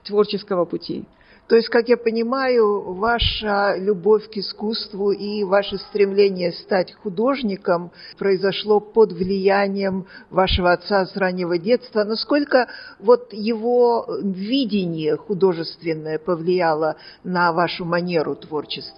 творческого 0.06 0.63
пути. 0.63 1.03
То 1.50 1.58
есть, 1.58 1.68
как 1.68 1.89
я 1.89 1.98
понимаю, 1.98 2.94
ваша 2.94 3.75
любовь 3.75 4.30
к 4.30 4.38
искусству 4.38 5.12
и 5.12 5.44
ваше 5.44 5.77
стремление 5.80 6.53
стать 6.53 6.94
художником 6.94 7.91
произошло 8.18 8.80
под 8.80 9.12
влиянием 9.12 10.06
вашего 10.30 10.72
отца 10.72 11.06
с 11.06 11.13
раннего 11.18 11.58
детства. 11.58 12.06
Насколько 12.06 12.70
вот 13.00 13.34
его 13.34 14.08
видение 14.24 15.18
художественное 15.18 16.20
повлияло 16.20 16.96
на 17.25 17.51
вашу 17.51 17.84
манеру 17.84 18.38
творчества? 18.38 18.96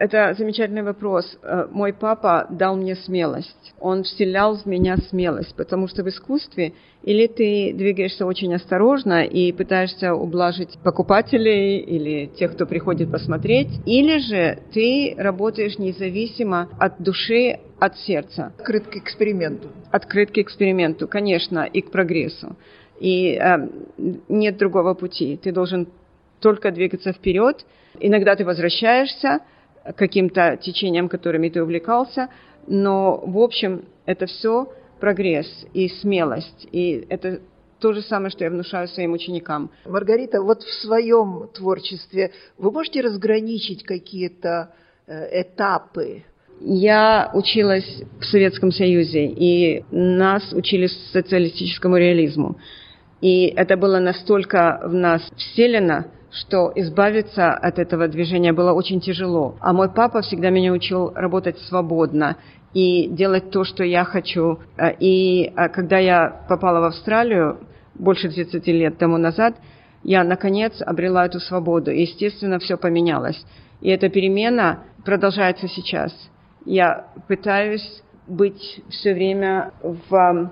Это 0.00 0.32
замечательный 0.32 0.82
вопрос. 0.82 1.38
Э, 1.42 1.66
мой 1.70 1.92
папа 1.92 2.46
дал 2.48 2.74
мне 2.74 2.96
смелость. 2.96 3.74
Он 3.78 4.02
вселял 4.02 4.56
в 4.56 4.64
меня 4.64 4.96
смелость, 4.96 5.54
потому 5.54 5.88
что 5.88 6.02
в 6.02 6.08
искусстве 6.08 6.72
или 7.02 7.26
ты 7.26 7.74
двигаешься 7.74 8.24
очень 8.24 8.54
осторожно 8.54 9.24
и 9.24 9.52
пытаешься 9.52 10.14
ублажить 10.14 10.78
покупателей 10.82 11.80
или 11.80 12.28
тех, 12.28 12.54
кто 12.54 12.64
приходит 12.64 13.12
посмотреть, 13.12 13.68
или 13.84 14.16
же 14.20 14.62
ты 14.72 15.14
работаешь 15.18 15.76
независимо 15.76 16.70
от 16.78 17.02
души, 17.02 17.60
от 17.78 17.98
сердца. 17.98 18.54
Открыт 18.58 18.86
к 18.86 18.96
эксперименту. 18.96 19.68
Открыт 19.90 20.30
к 20.30 20.38
эксперименту, 20.38 21.08
конечно, 21.08 21.64
и 21.64 21.82
к 21.82 21.90
прогрессу. 21.90 22.56
И 23.00 23.38
э, 23.38 23.68
нет 24.30 24.56
другого 24.56 24.94
пути. 24.94 25.38
Ты 25.42 25.52
должен 25.52 25.88
только 26.40 26.70
двигаться 26.70 27.12
вперед. 27.12 27.66
Иногда 27.98 28.34
ты 28.34 28.46
возвращаешься, 28.46 29.40
каким-то 29.96 30.56
течениям, 30.56 31.08
которыми 31.08 31.48
ты 31.48 31.62
увлекался, 31.62 32.28
но 32.66 33.22
в 33.24 33.38
общем 33.38 33.84
это 34.06 34.26
все 34.26 34.72
прогресс 35.00 35.48
и 35.72 35.88
смелость, 35.88 36.68
и 36.72 37.06
это 37.08 37.40
то 37.80 37.92
же 37.92 38.02
самое, 38.02 38.30
что 38.30 38.44
я 38.44 38.50
внушаю 38.50 38.88
своим 38.88 39.12
ученикам. 39.12 39.70
Маргарита, 39.86 40.42
вот 40.42 40.62
в 40.62 40.72
своем 40.82 41.48
творчестве 41.54 42.32
вы 42.58 42.70
можете 42.70 43.00
разграничить 43.00 43.82
какие-то 43.84 44.74
э, 45.06 45.42
этапы? 45.42 46.24
Я 46.60 47.30
училась 47.32 48.02
в 48.20 48.24
Советском 48.24 48.70
Союзе, 48.70 49.24
и 49.24 49.82
нас 49.90 50.52
учили 50.52 50.88
социалистическому 51.12 51.96
реализму. 51.96 52.58
И 53.22 53.46
это 53.56 53.78
было 53.78 53.98
настолько 53.98 54.80
в 54.84 54.92
нас 54.92 55.22
вселено, 55.36 56.08
что 56.30 56.72
избавиться 56.74 57.52
от 57.52 57.78
этого 57.78 58.08
движения 58.08 58.52
было 58.52 58.72
очень 58.72 59.00
тяжело. 59.00 59.56
А 59.60 59.72
мой 59.72 59.90
папа 59.90 60.22
всегда 60.22 60.50
меня 60.50 60.72
учил 60.72 61.12
работать 61.14 61.58
свободно 61.60 62.36
и 62.72 63.08
делать 63.08 63.50
то, 63.50 63.64
что 63.64 63.82
я 63.82 64.04
хочу. 64.04 64.60
А, 64.76 64.90
и 64.90 65.52
а, 65.56 65.68
когда 65.68 65.98
я 65.98 66.44
попала 66.48 66.80
в 66.80 66.84
Австралию 66.84 67.58
больше 67.94 68.28
30 68.28 68.66
лет 68.68 68.98
тому 68.98 69.18
назад, 69.18 69.56
я, 70.02 70.24
наконец, 70.24 70.80
обрела 70.80 71.26
эту 71.26 71.40
свободу. 71.40 71.90
И, 71.90 72.02
естественно, 72.02 72.58
все 72.58 72.76
поменялось. 72.76 73.44
И 73.80 73.90
эта 73.90 74.08
перемена 74.08 74.84
продолжается 75.04 75.68
сейчас. 75.68 76.12
Я 76.64 77.08
пытаюсь 77.26 78.02
быть 78.26 78.82
все 78.88 79.14
время 79.14 79.72
в 79.82 80.50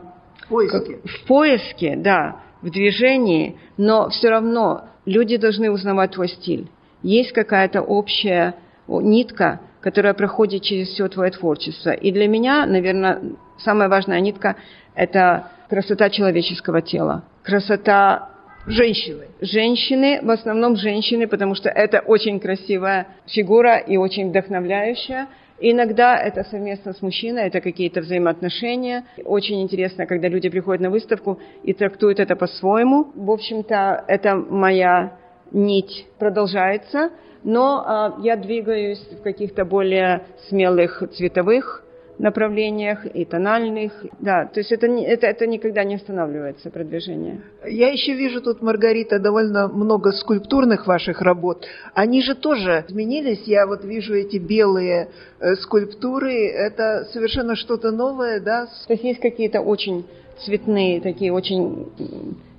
поиске. 0.49 0.99
в 1.04 1.26
поиске, 1.26 1.97
да, 1.97 2.40
в 2.62 2.70
движении, 2.70 3.56
но 3.76 4.08
все 4.08 4.30
равно 4.30 4.88
люди 5.08 5.36
должны 5.36 5.70
узнавать 5.70 6.12
твой 6.12 6.28
стиль. 6.28 6.68
Есть 7.02 7.32
какая-то 7.32 7.80
общая 7.80 8.54
нитка, 8.86 9.60
которая 9.80 10.14
проходит 10.14 10.62
через 10.62 10.88
все 10.88 11.08
твое 11.08 11.30
творчество. 11.30 11.90
И 11.90 12.12
для 12.12 12.28
меня, 12.28 12.66
наверное, 12.66 13.20
самая 13.58 13.88
важная 13.88 14.20
нитка– 14.20 14.56
это 14.94 15.50
красота 15.68 16.10
человеческого 16.10 16.82
тела, 16.82 17.24
красота 17.42 18.30
Женщины. 18.68 19.28
Женщины, 19.40 20.20
в 20.22 20.30
основном 20.30 20.76
женщины, 20.76 21.26
потому 21.26 21.54
что 21.54 21.70
это 21.70 22.00
очень 22.00 22.38
красивая 22.38 23.06
фигура 23.26 23.78
и 23.78 23.96
очень 23.96 24.28
вдохновляющая. 24.28 25.26
Иногда 25.60 26.16
это 26.16 26.44
совместно 26.44 26.92
с 26.92 27.02
мужчиной, 27.02 27.48
это 27.48 27.60
какие-то 27.60 28.00
взаимоотношения. 28.00 29.04
Очень 29.24 29.62
интересно, 29.62 30.06
когда 30.06 30.28
люди 30.28 30.48
приходят 30.48 30.80
на 30.80 30.90
выставку 30.90 31.40
и 31.64 31.72
трактуют 31.72 32.20
это 32.20 32.36
по-своему. 32.36 33.10
В 33.14 33.30
общем-то, 33.30 34.04
это 34.06 34.36
моя 34.36 35.18
нить 35.50 36.06
продолжается, 36.18 37.10
но 37.42 38.14
э, 38.18 38.22
я 38.22 38.36
двигаюсь 38.36 39.04
в 39.10 39.22
каких-то 39.22 39.64
более 39.64 40.22
смелых 40.48 41.02
цветовых 41.16 41.84
направлениях 42.18 43.06
и 43.14 43.25
тональных. 43.25 43.92
Да, 44.20 44.46
то 44.46 44.60
есть 44.60 44.72
это, 44.72 44.87
это, 44.87 45.26
это 45.26 45.46
никогда 45.46 45.84
не 45.84 45.94
останавливается, 45.94 46.70
продвижение. 46.70 47.40
Я 47.66 47.88
еще 47.90 48.14
вижу 48.14 48.40
тут, 48.40 48.60
Маргарита, 48.60 49.18
довольно 49.18 49.68
много 49.68 50.12
скульптурных 50.12 50.87
ваших 50.87 51.22
работ. 51.22 51.66
Они 51.94 52.22
же 52.22 52.34
тоже 52.34 52.84
изменились. 52.88 53.42
Я 53.46 53.66
вот 53.66 53.84
вижу 53.84 54.14
эти 54.14 54.37
белые 54.37 55.08
э, 55.40 55.54
скульптуры. 55.56 56.48
Это 56.48 57.06
совершенно 57.12 57.54
что-то 57.54 57.92
новое, 57.92 58.40
да? 58.40 58.66
То 58.87 58.92
есть 58.92 59.04
есть 59.04 59.20
какие-то 59.20 59.60
очень 59.60 60.04
цветные, 60.44 61.00
такие 61.00 61.32
очень 61.32 61.88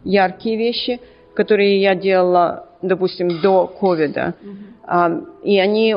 яркие 0.04 0.58
вещи, 0.58 1.00
которые 1.34 1.82
я 1.82 1.96
делала, 1.96 2.70
допустим, 2.82 3.42
до 3.42 3.68
ковида. 3.68 4.36
Uh-huh. 4.42 5.28
И 5.44 5.60
они 5.60 5.96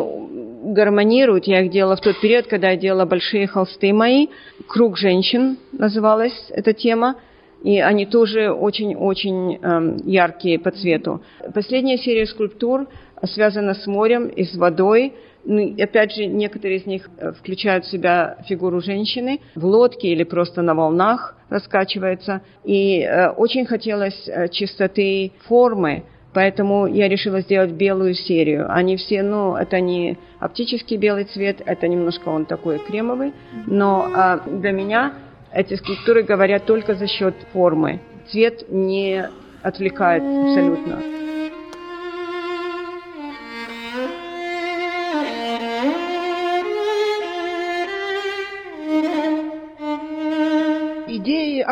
гармонируют. 0.62 1.46
Я 1.46 1.60
их 1.60 1.70
делала 1.70 1.96
в 1.96 2.00
тот 2.00 2.20
период, 2.20 2.46
когда 2.46 2.70
я 2.70 2.76
делала 2.76 3.04
большие 3.04 3.46
холсты 3.46 3.92
мои. 3.92 4.28
«Круг 4.66 4.96
женщин» 4.96 5.58
называлась 5.72 6.50
эта 6.50 6.72
тема. 6.72 7.16
И 7.62 7.78
они 7.78 8.06
тоже 8.06 8.50
очень-очень 8.50 9.58
э, 9.62 9.98
яркие 10.04 10.58
по 10.58 10.72
цвету. 10.72 11.22
Последняя 11.54 11.96
серия 11.96 12.26
скульптур 12.26 12.88
связана 13.24 13.74
с 13.74 13.86
морем 13.86 14.26
и 14.26 14.42
с 14.44 14.56
водой. 14.56 15.14
Ну, 15.44 15.74
опять 15.80 16.12
же, 16.12 16.26
некоторые 16.26 16.78
из 16.78 16.86
них 16.86 17.08
э, 17.18 17.32
включают 17.32 17.84
в 17.84 17.90
себя 17.90 18.36
фигуру 18.48 18.80
женщины 18.80 19.40
в 19.54 19.64
лодке 19.64 20.08
или 20.08 20.24
просто 20.24 20.62
на 20.62 20.74
волнах 20.74 21.36
раскачивается. 21.50 22.42
И 22.64 23.00
э, 23.00 23.28
очень 23.30 23.64
хотелось 23.64 24.28
э, 24.28 24.48
чистоты 24.48 25.32
формы, 25.46 26.04
Поэтому 26.34 26.86
я 26.86 27.08
решила 27.08 27.40
сделать 27.40 27.72
белую 27.72 28.14
серию. 28.14 28.66
Они 28.70 28.96
все, 28.96 29.22
ну, 29.22 29.54
это 29.54 29.80
не 29.80 30.18
оптический 30.38 30.96
белый 30.96 31.24
цвет, 31.24 31.60
это 31.64 31.88
немножко 31.88 32.30
он 32.30 32.46
такой 32.46 32.78
кремовый, 32.78 33.32
но 33.66 34.08
а, 34.14 34.40
для 34.46 34.72
меня 34.72 35.12
эти 35.52 35.74
скульптуры 35.74 36.22
говорят 36.22 36.64
только 36.64 36.94
за 36.94 37.06
счет 37.06 37.34
формы. 37.52 38.00
Цвет 38.30 38.70
не 38.70 39.28
отвлекает 39.62 40.22
абсолютно. 40.22 41.00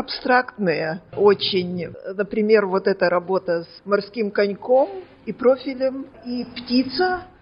Абстрактные 0.01 1.01
очень. 1.17 1.95
Например, 2.15 2.67
вот 2.67 2.87
эта 2.87 3.09
работа 3.09 3.63
с 3.63 3.83
морским 3.85 4.31
коньком 4.31 4.89
и 5.27 5.33
профилем, 5.33 6.07
и 6.27 6.45
птица– 6.45 7.23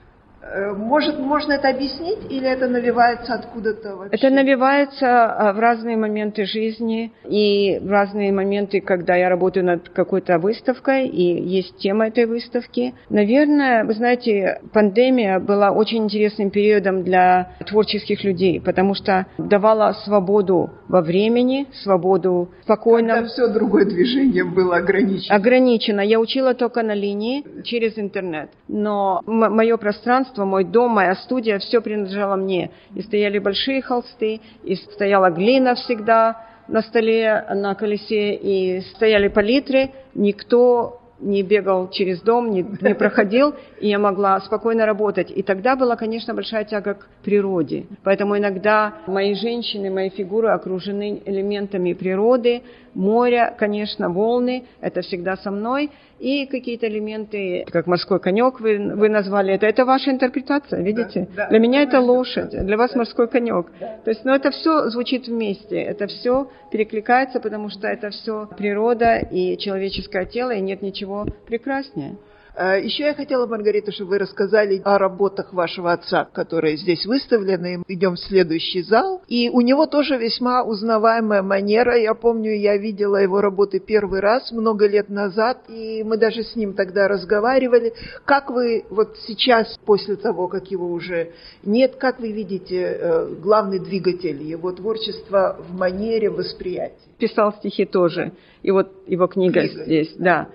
может, 0.76 1.18
можно 1.18 1.52
это 1.52 1.68
объяснить 1.68 2.18
или 2.30 2.48
это 2.48 2.68
навивается 2.68 3.34
откуда-то 3.34 3.96
вообще? 3.96 4.16
Это 4.16 4.30
навивается 4.30 5.26
а, 5.26 5.52
в 5.52 5.58
разные 5.58 5.96
моменты 5.96 6.44
жизни 6.44 7.12
и 7.28 7.78
в 7.82 7.90
разные 7.90 8.32
моменты, 8.32 8.80
когда 8.80 9.16
я 9.16 9.28
работаю 9.28 9.66
над 9.66 9.88
какой-то 9.90 10.38
выставкой 10.38 11.08
и 11.08 11.42
есть 11.42 11.76
тема 11.78 12.06
этой 12.06 12.26
выставки. 12.26 12.94
Наверное, 13.10 13.84
вы 13.84 13.94
знаете, 13.94 14.60
пандемия 14.72 15.38
была 15.40 15.72
очень 15.72 16.04
интересным 16.04 16.50
периодом 16.50 17.02
для 17.02 17.52
творческих 17.66 18.24
людей, 18.24 18.60
потому 18.60 18.94
что 18.94 19.26
давала 19.38 19.92
свободу 20.04 20.70
во 20.88 21.02
времени, 21.02 21.66
свободу 21.82 22.50
спокойно. 22.62 23.14
Когда 23.14 23.28
все 23.28 23.48
другое 23.48 23.84
движение 23.84 24.44
было 24.44 24.76
ограничено. 24.76 25.34
Ограничено. 25.34 26.00
Я 26.00 26.20
учила 26.20 26.54
только 26.54 26.82
на 26.82 26.94
линии 26.94 27.44
через 27.64 27.98
интернет, 27.98 28.50
но 28.68 29.22
мое 29.26 29.76
пространство 29.76 30.27
пространство, 30.28 30.44
мой 30.44 30.64
дом, 30.64 30.92
моя 30.92 31.14
студия, 31.14 31.58
все 31.58 31.80
принадлежало 31.80 32.36
мне. 32.36 32.70
И 32.94 33.02
стояли 33.02 33.38
большие 33.38 33.82
холсты, 33.82 34.40
и 34.64 34.74
стояла 34.76 35.30
глина 35.30 35.74
всегда 35.74 36.46
на 36.68 36.82
столе, 36.82 37.44
на 37.54 37.74
колесе, 37.74 38.34
и 38.34 38.80
стояли 38.94 39.28
палитры. 39.28 39.90
Никто 40.14 40.97
не 41.20 41.42
бегал 41.42 41.90
через 41.90 42.20
дом, 42.22 42.50
не, 42.50 42.64
не 42.80 42.94
проходил, 42.94 43.54
и 43.80 43.88
я 43.88 43.98
могла 43.98 44.40
спокойно 44.40 44.86
работать. 44.86 45.32
И 45.34 45.42
тогда 45.42 45.76
была, 45.76 45.96
конечно, 45.96 46.34
большая 46.34 46.64
тяга 46.64 46.94
к 46.94 47.06
природе. 47.24 47.86
Поэтому 48.04 48.36
иногда 48.38 48.94
мои 49.06 49.34
женщины, 49.34 49.90
мои 49.90 50.10
фигуры 50.10 50.48
окружены 50.48 51.22
элементами 51.24 51.92
природы, 51.92 52.62
моря, 52.94 53.54
конечно, 53.58 54.08
волны, 54.08 54.64
это 54.80 55.02
всегда 55.02 55.36
со 55.36 55.50
мной, 55.50 55.90
и 56.18 56.46
какие-то 56.46 56.88
элементы, 56.88 57.64
как 57.70 57.86
морской 57.86 58.18
конек 58.18 58.60
вы, 58.60 58.76
вы 58.96 59.08
назвали 59.08 59.54
это, 59.54 59.66
это 59.66 59.84
ваша 59.84 60.10
интерпретация, 60.10 60.82
видите? 60.82 61.28
Да, 61.36 61.44
да. 61.44 61.48
Для 61.50 61.58
меня 61.60 61.82
это 61.82 62.00
лошадь, 62.00 62.50
для 62.50 62.76
вас 62.76 62.94
морской 62.96 63.28
конек. 63.28 63.66
Да. 63.78 63.98
То 64.04 64.10
есть, 64.10 64.24
ну, 64.24 64.32
это 64.32 64.50
все 64.50 64.88
звучит 64.88 65.28
вместе, 65.28 65.80
это 65.80 66.08
все 66.08 66.50
перекликается, 66.72 67.38
потому 67.38 67.68
что 67.68 67.86
это 67.86 68.10
все 68.10 68.48
природа 68.56 69.18
и 69.18 69.56
человеческое 69.58 70.26
тело, 70.26 70.50
и 70.50 70.60
нет 70.60 70.82
ничего 70.82 71.07
прекраснее. 71.46 72.16
А, 72.60 72.76
Еще 72.76 73.04
я 73.04 73.14
хотела, 73.14 73.46
Маргарита, 73.46 73.92
чтобы 73.92 74.10
вы 74.10 74.18
рассказали 74.18 74.82
о 74.84 74.98
работах 74.98 75.52
вашего 75.52 75.92
отца, 75.92 76.24
которые 76.24 76.76
здесь 76.76 77.06
выставлены. 77.06 77.84
Идем 77.86 78.14
в 78.16 78.18
следующий 78.18 78.82
зал. 78.82 79.22
И 79.28 79.48
у 79.48 79.60
него 79.60 79.86
тоже 79.86 80.16
весьма 80.16 80.64
узнаваемая 80.64 81.42
манера. 81.42 81.96
Я 81.96 82.14
помню, 82.14 82.56
я 82.56 82.76
видела 82.76 83.18
его 83.18 83.40
работы 83.40 83.78
первый 83.78 84.18
раз 84.18 84.50
много 84.50 84.88
лет 84.88 85.08
назад, 85.08 85.58
и 85.68 86.02
мы 86.02 86.16
даже 86.16 86.42
с 86.42 86.56
ним 86.56 86.74
тогда 86.74 87.06
разговаривали. 87.06 87.92
Как 88.24 88.50
вы 88.50 88.84
вот 88.90 89.16
сейчас, 89.28 89.78
после 89.86 90.16
того, 90.16 90.48
как 90.48 90.68
его 90.72 90.90
уже 90.90 91.30
нет, 91.62 91.94
как 91.94 92.18
вы 92.18 92.32
видите 92.32 92.98
э, 93.00 93.34
главный 93.40 93.78
двигатель 93.78 94.42
его 94.42 94.72
творчества 94.72 95.56
в 95.68 95.78
манере 95.78 96.28
восприятия? 96.28 96.96
Писал 97.18 97.52
стихи 97.52 97.84
тоже. 97.84 98.32
И 98.64 98.72
вот 98.72 98.90
его 99.06 99.28
книга, 99.28 99.60
книга. 99.60 99.84
здесь, 99.84 100.12
да. 100.18 100.48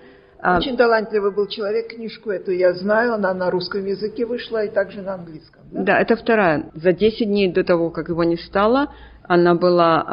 А, 0.46 0.58
Очень 0.58 0.76
талантливый 0.76 1.32
был 1.32 1.48
человек, 1.48 1.96
книжку 1.96 2.30
эту 2.30 2.52
я 2.52 2.74
знаю, 2.74 3.14
она 3.14 3.34
на 3.34 3.50
русском 3.50 3.86
языке 3.86 4.26
вышла 4.26 4.66
и 4.66 4.70
также 4.70 5.02
на 5.02 5.14
английском. 5.14 5.62
Да, 5.72 5.84
да 5.84 6.00
это 6.02 6.18
вторая. 6.18 6.70
За 6.76 6.92
10 6.92 7.28
дней 7.30 7.50
до 7.50 7.64
того, 7.64 7.92
как 7.92 8.10
его 8.10 8.26
не 8.26 8.36
стало, 8.36 8.94
она 9.24 9.56
была 9.56 10.06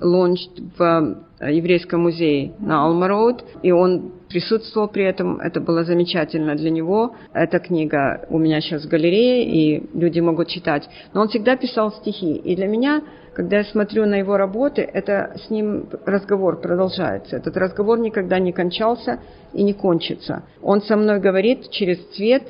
launched 0.00 0.72
в 0.76 1.25
еврейском 1.40 2.02
музее 2.02 2.52
на 2.58 2.84
Алма-Роуд, 2.84 3.44
и 3.62 3.70
он 3.70 4.12
присутствовал 4.28 4.88
при 4.88 5.04
этом. 5.04 5.38
Это 5.40 5.60
было 5.60 5.84
замечательно 5.84 6.54
для 6.54 6.70
него. 6.70 7.14
Эта 7.32 7.58
книга 7.58 8.26
у 8.30 8.38
меня 8.38 8.60
сейчас 8.60 8.84
в 8.84 8.88
галерее, 8.88 9.44
и 9.44 9.86
люди 9.92 10.20
могут 10.20 10.48
читать. 10.48 10.88
Но 11.12 11.22
он 11.22 11.28
всегда 11.28 11.56
писал 11.56 11.92
стихи. 11.92 12.34
И 12.34 12.56
для 12.56 12.66
меня 12.66 13.02
когда 13.36 13.58
я 13.58 13.64
смотрю 13.64 14.06
на 14.06 14.14
его 14.14 14.38
работы, 14.38 14.80
это 14.80 15.36
с 15.46 15.50
ним 15.50 15.90
разговор 16.06 16.58
продолжается. 16.58 17.36
Этот 17.36 17.54
разговор 17.58 17.98
никогда 17.98 18.38
не 18.38 18.50
кончался 18.50 19.20
и 19.52 19.62
не 19.62 19.74
кончится. 19.74 20.44
Он 20.62 20.80
со 20.80 20.96
мной 20.96 21.20
говорит 21.20 21.68
через 21.70 21.98
цвет, 22.14 22.44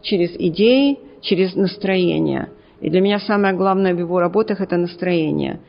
через 0.00 0.32
идеи, 0.32 0.98
через 1.20 1.54
настроение. 1.54 2.48
И 2.80 2.90
для 2.90 3.00
меня 3.00 3.20
самое 3.20 3.54
главное 3.54 3.94
в 3.94 4.00
его 4.00 4.18
работах– 4.18 4.60
это 4.60 4.76
настроение. 4.76 5.60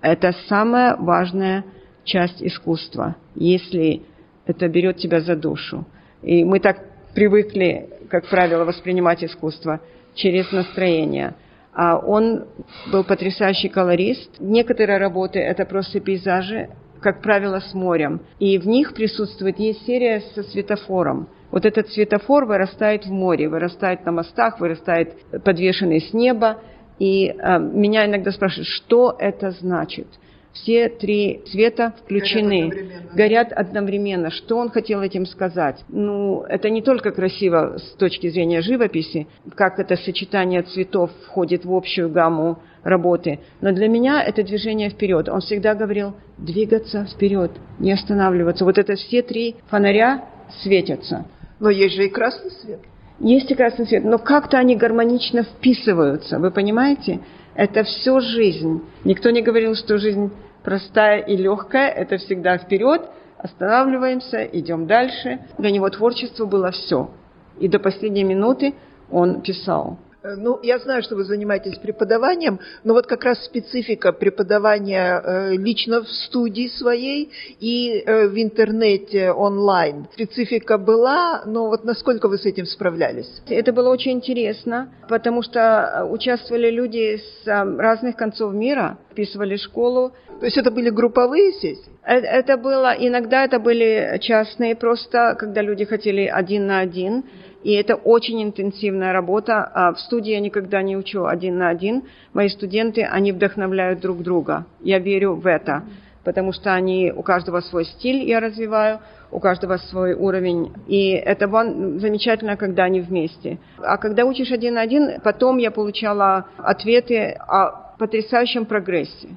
Это 0.00 0.32
самая 0.48 0.96
важная 0.96 1.64
часть 2.04 2.42
искусства, 2.42 3.16
если 3.34 4.02
это 4.46 4.68
берет 4.68 4.96
тебя 4.96 5.20
за 5.20 5.36
душу. 5.36 5.86
И 6.22 6.44
мы 6.44 6.60
так 6.60 6.84
привыкли, 7.14 7.88
как 8.08 8.28
правило, 8.28 8.64
воспринимать 8.64 9.22
искусство 9.24 9.80
через 10.14 10.50
настроение– 10.52 11.34
а 11.74 11.96
он 11.98 12.44
был 12.90 13.02
потрясающий 13.02 13.68
колорист. 13.68 14.30
Некоторые 14.38 14.98
работы– 14.98 15.38
это 15.40 15.64
просто 15.64 16.00
пейзажи, 16.00 16.68
как 17.00 17.22
правило, 17.22 17.60
с 17.60 17.72
морем. 17.72 18.20
И 18.38 18.58
в 18.58 18.66
них 18.66 18.94
присутствует, 18.94 19.58
есть 19.58 19.84
серия 19.86 20.22
со 20.34 20.42
светофором. 20.42 21.28
Вот 21.50 21.64
этот 21.64 21.88
светофор 21.88 22.44
вырастает 22.44 23.06
в 23.06 23.10
море, 23.10 23.48
вырастает 23.48 24.04
на 24.04 24.12
мостах, 24.12 24.60
вырастает 24.60 25.14
подвешенный 25.44 26.00
с 26.00 26.12
неба. 26.12 26.60
И 26.98 27.28
э, 27.28 27.58
меня 27.58 28.06
иногда 28.06 28.30
спрашивают, 28.30 28.68
что 28.68 29.16
это 29.18 29.50
значит– 29.50 30.06
все 30.52 30.88
три 30.88 31.42
цвета 31.50 31.94
включены, 32.04 32.68
горят 32.68 32.72
одновременно. 32.72 33.14
горят 33.14 33.52
одновременно. 33.52 34.30
Что 34.30 34.56
он 34.58 34.70
хотел 34.70 35.00
этим 35.02 35.26
сказать? 35.26 35.82
Ну, 35.88 36.42
это 36.42 36.70
не 36.70 36.82
только 36.82 37.10
красиво 37.10 37.78
с 37.78 37.96
точки 37.96 38.28
зрения 38.28 38.60
живописи, 38.60 39.26
как 39.54 39.78
это 39.78 39.96
сочетание 39.96 40.62
цветов 40.62 41.10
входит 41.26 41.64
в 41.64 41.74
общую 41.74 42.10
гамму 42.10 42.58
работы, 42.82 43.40
но 43.60 43.72
для 43.72 43.88
меня 43.88 44.22
это 44.22 44.42
движение 44.42 44.90
вперед. 44.90 45.28
Он 45.28 45.40
всегда 45.40 45.74
говорил 45.74 46.14
двигаться 46.36 47.06
вперед, 47.06 47.52
не 47.78 47.92
останавливаться. 47.92 48.64
Вот 48.64 48.78
это 48.78 48.94
все 48.96 49.22
три 49.22 49.56
фонаря 49.68 50.24
светятся. 50.62 51.26
Но 51.60 51.70
есть 51.70 51.94
же 51.94 52.06
и 52.06 52.08
красный 52.08 52.50
свет. 52.50 52.80
Есть 53.20 53.50
и 53.50 53.54
красный 53.54 53.86
свет, 53.86 54.04
но 54.04 54.18
как-то 54.18 54.58
они 54.58 54.74
гармонично 54.74 55.44
вписываются, 55.44 56.40
вы 56.40 56.50
понимаете? 56.50 57.20
Это 57.54 57.84
все 57.84 58.20
жизнь. 58.20 58.82
Никто 59.04 59.30
не 59.30 59.42
говорил, 59.42 59.74
что 59.74 59.98
жизнь 59.98 60.30
простая 60.62 61.20
и 61.20 61.36
легкая. 61.36 61.90
Это 61.90 62.16
всегда 62.16 62.58
вперед, 62.58 63.02
останавливаемся, 63.38 64.44
идем 64.44 64.86
дальше. 64.86 65.40
Для 65.58 65.70
него 65.70 65.88
творчество 65.90 66.46
было 66.46 66.70
все. 66.70 67.10
И 67.58 67.68
до 67.68 67.78
последней 67.78 68.24
минуты 68.24 68.74
он 69.10 69.42
писал. 69.42 69.98
Э, 70.22 70.34
ну, 70.36 70.58
я 70.62 70.78
знаю, 70.78 71.02
что 71.02 71.16
вы 71.16 71.24
занимаетесь 71.24 71.78
преподаванием, 71.78 72.60
но 72.84 72.94
вот 72.94 73.06
как 73.06 73.24
раз 73.24 73.44
специфика 73.44 74.12
преподавания 74.12 75.20
э, 75.20 75.56
лично 75.56 76.02
в 76.02 76.08
студии 76.08 76.68
своей 76.68 77.30
и 77.60 78.02
э, 78.04 78.28
в 78.28 78.40
интернете 78.40 79.32
онлайн. 79.32 80.06
Специфика 80.12 80.78
была, 80.78 81.42
но 81.46 81.66
вот 81.66 81.84
насколько 81.84 82.28
вы 82.28 82.38
с 82.38 82.46
этим 82.46 82.66
справлялись? 82.66 83.42
Это 83.48 83.72
было 83.72 83.90
очень 83.90 84.12
интересно, 84.12 84.92
потому 85.08 85.42
что 85.42 86.06
участвовали 86.10 86.70
люди 86.70 87.20
с 87.42 87.46
разных 87.46 88.16
концов 88.16 88.52
мира, 88.54 88.98
вписывали 89.10 89.56
школу. 89.56 90.12
То 90.40 90.46
есть 90.46 90.56
это 90.56 90.70
были 90.70 90.90
групповые 90.90 91.52
сессии? 91.52 91.92
Это 92.04 92.56
было, 92.56 92.94
иногда 92.98 93.44
это 93.44 93.60
были 93.60 94.18
частные 94.20 94.74
просто, 94.74 95.36
когда 95.38 95.62
люди 95.62 95.84
хотели 95.84 96.26
один 96.26 96.66
на 96.66 96.80
один. 96.80 97.24
И 97.62 97.72
это 97.72 97.94
очень 97.94 98.42
интенсивная 98.42 99.12
работа. 99.12 99.70
А 99.74 99.92
в 99.92 100.00
студии 100.00 100.32
я 100.32 100.40
никогда 100.40 100.82
не 100.82 100.96
учу 100.96 101.24
один 101.24 101.58
на 101.58 101.68
один. 101.68 102.04
Мои 102.32 102.48
студенты, 102.48 103.02
они 103.02 103.32
вдохновляют 103.32 104.00
друг 104.00 104.22
друга. 104.22 104.66
Я 104.80 104.98
верю 104.98 105.34
в 105.34 105.46
это, 105.46 105.84
потому 106.24 106.52
что 106.52 106.74
они, 106.74 107.12
у 107.14 107.22
каждого 107.22 107.60
свой 107.60 107.84
стиль 107.84 108.24
я 108.28 108.40
развиваю, 108.40 109.00
у 109.30 109.40
каждого 109.40 109.76
свой 109.76 110.14
уровень. 110.14 110.72
И 110.86 111.10
это 111.10 111.48
замечательно, 111.48 112.56
когда 112.56 112.84
они 112.84 113.00
вместе. 113.00 113.58
А 113.78 113.96
когда 113.96 114.24
учишь 114.24 114.52
один 114.52 114.74
на 114.74 114.82
один, 114.82 115.20
потом 115.22 115.58
я 115.58 115.70
получала 115.70 116.46
ответы 116.58 117.38
о 117.48 117.94
потрясающем 117.98 118.66
прогрессе. 118.66 119.28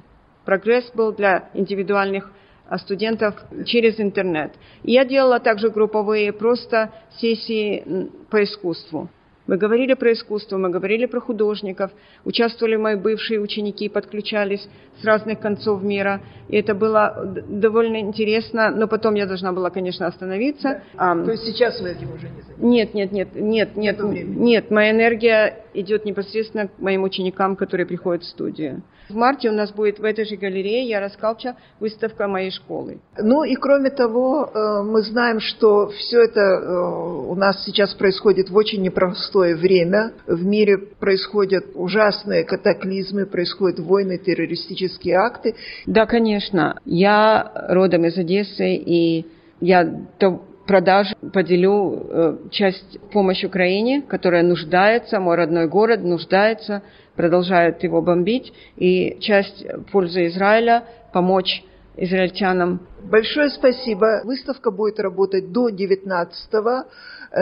Прогресс 0.44 0.90
был 0.92 1.12
для 1.12 1.48
индивидуальных 1.54 2.30
студентов 2.78 3.34
через 3.64 4.00
интернет. 4.00 4.52
я 4.82 5.04
делала 5.04 5.40
также 5.40 5.70
групповые 5.70 6.32
просто 6.32 6.90
сессии 7.18 8.10
по 8.30 8.42
искусству. 8.42 9.08
Мы 9.46 9.58
говорили 9.58 9.94
про 9.94 10.12
искусство, 10.12 10.56
мы 10.56 10.70
говорили 10.70 11.06
про 11.06 11.20
художников, 11.20 11.92
участвовали 12.24 12.76
мои 12.76 12.96
бывшие 12.96 13.40
ученики, 13.40 13.88
подключались 13.88 14.68
с 15.00 15.04
разных 15.04 15.38
концов 15.38 15.82
мира. 15.82 16.20
И 16.48 16.56
это 16.56 16.74
было 16.74 17.42
довольно 17.48 18.00
интересно, 18.00 18.70
но 18.70 18.88
потом 18.88 19.14
я 19.14 19.26
должна 19.26 19.52
была, 19.52 19.70
конечно, 19.70 20.06
остановиться. 20.06 20.82
Да. 20.94 21.14
То 21.24 21.30
есть 21.30 21.44
сейчас 21.44 21.80
вы 21.80 21.90
этим 21.90 22.12
уже 22.12 22.28
не 22.28 22.42
занимаетесь? 22.42 22.94
Нет, 22.94 22.94
нет, 22.94 23.12
нет, 23.12 23.28
нет, 23.36 23.76
нет, 23.76 23.98
нет. 24.00 24.70
Моя 24.70 24.90
энергия 24.90 25.65
идет 25.80 26.04
непосредственно 26.04 26.68
к 26.68 26.78
моим 26.78 27.04
ученикам, 27.04 27.56
которые 27.56 27.86
приходят 27.86 28.22
в 28.22 28.28
студию. 28.28 28.82
В 29.08 29.14
марте 29.14 29.48
у 29.50 29.52
нас 29.52 29.72
будет 29.72 29.98
в 29.98 30.04
этой 30.04 30.24
же 30.24 30.36
галерее 30.36 30.88
Яра 30.88 31.08
Скалча 31.08 31.54
выставка 31.78 32.26
моей 32.26 32.50
школы. 32.50 32.98
Ну 33.18 33.44
и 33.44 33.54
кроме 33.54 33.90
того, 33.90 34.50
э, 34.52 34.82
мы 34.82 35.02
знаем, 35.02 35.38
что 35.38 35.88
все 35.88 36.22
это 36.24 36.40
э, 36.40 37.28
у 37.28 37.34
нас 37.36 37.64
сейчас 37.64 37.94
происходит 37.94 38.50
в 38.50 38.56
очень 38.56 38.82
непростое 38.82 39.54
время. 39.54 40.12
В 40.26 40.44
мире 40.44 40.78
происходят 40.78 41.64
ужасные 41.74 42.44
катаклизмы, 42.44 43.26
происходят 43.26 43.78
войны, 43.78 44.18
террористические 44.18 45.16
акты. 45.16 45.54
Да, 45.86 46.06
конечно. 46.06 46.80
Я 46.84 47.52
родом 47.68 48.04
из 48.06 48.18
Одессы, 48.18 48.74
и 48.74 49.26
я 49.60 49.84
то 50.18 50.42
продаж 50.66 51.14
поделю 51.32 52.06
э, 52.08 52.36
часть 52.50 52.98
помощи 53.12 53.46
Украине, 53.46 54.02
которая 54.02 54.42
нуждается, 54.42 55.20
мой 55.20 55.36
родной 55.36 55.68
город 55.68 56.02
нуждается 56.02 56.82
продолжают 57.16 57.82
его 57.82 58.02
бомбить, 58.02 58.52
и 58.76 59.16
часть 59.20 59.66
пользы 59.90 60.26
Израиля 60.26 60.84
помочь 61.12 61.64
израильтянам. 61.96 62.80
Большое 63.02 63.50
спасибо. 63.50 64.22
Выставка 64.24 64.70
будет 64.70 64.98
работать 64.98 65.52
до 65.52 65.70
19 65.70 66.50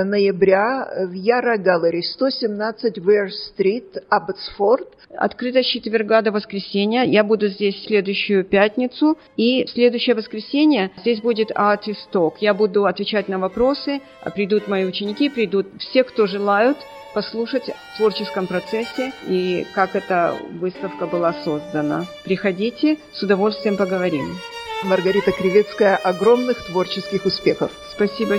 ноября 0.04 1.06
в 1.06 1.12
Яра 1.12 1.56
Галлери, 1.56 2.02
117 2.02 2.98
Вер-стрит, 2.98 3.96
Абботсфорд. 4.08 4.88
Открыто 5.16 5.62
с 5.62 5.66
четверга 5.66 6.22
до 6.22 6.32
воскресенья. 6.32 7.04
Я 7.04 7.24
буду 7.24 7.48
здесь 7.48 7.84
следующую 7.84 8.44
пятницу. 8.44 9.16
И 9.36 9.66
следующее 9.66 10.16
воскресенье 10.16 10.90
здесь 10.98 11.20
будет 11.20 11.50
Talk. 11.50 12.34
Я 12.40 12.54
буду 12.54 12.86
отвечать 12.86 13.28
на 13.28 13.38
вопросы. 13.38 14.00
Придут 14.34 14.68
мои 14.68 14.84
ученики, 14.84 15.28
придут 15.28 15.66
все, 15.78 16.04
кто 16.04 16.26
желают 16.26 16.76
послушать 17.14 17.70
в 17.94 17.96
творческом 17.96 18.46
процессе 18.46 19.12
и 19.26 19.66
как 19.74 19.96
эта 19.96 20.36
выставка 20.50 21.06
была 21.06 21.32
создана. 21.44 22.06
Приходите, 22.24 22.98
с 23.12 23.22
удовольствием 23.22 23.76
поговорим. 23.76 24.36
Маргарита 24.82 25.32
Кривецкая, 25.32 25.96
огромных 25.96 26.66
творческих 26.66 27.24
успехов. 27.24 27.70
Спасибо. 27.94 28.36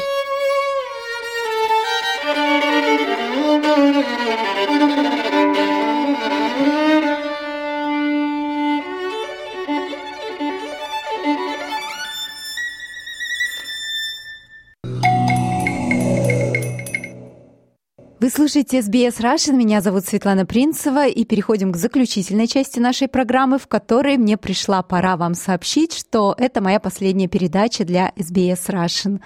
Вы 18.26 18.32
слушаете 18.32 18.80
SBS 18.80 19.20
Russian, 19.20 19.56
меня 19.56 19.82
зовут 19.82 20.08
Светлана 20.08 20.48
Принцева, 20.48 21.06
и 21.06 21.26
переходим 21.26 21.72
к 21.72 21.78
заключительной 21.78 22.48
части 22.48 22.80
нашей 22.80 23.08
программы, 23.08 23.60
в 23.60 23.68
которой 23.68 24.18
мне 24.18 24.36
пришла 24.36 24.82
пора 24.82 25.16
вам 25.16 25.36
сообщить, 25.36 25.94
что 25.94 26.34
это 26.40 26.60
моя 26.60 26.80
последняя 26.80 27.28
передача 27.28 27.86
для 27.86 28.12
SBS 28.16 28.62
Russian. 28.70 29.22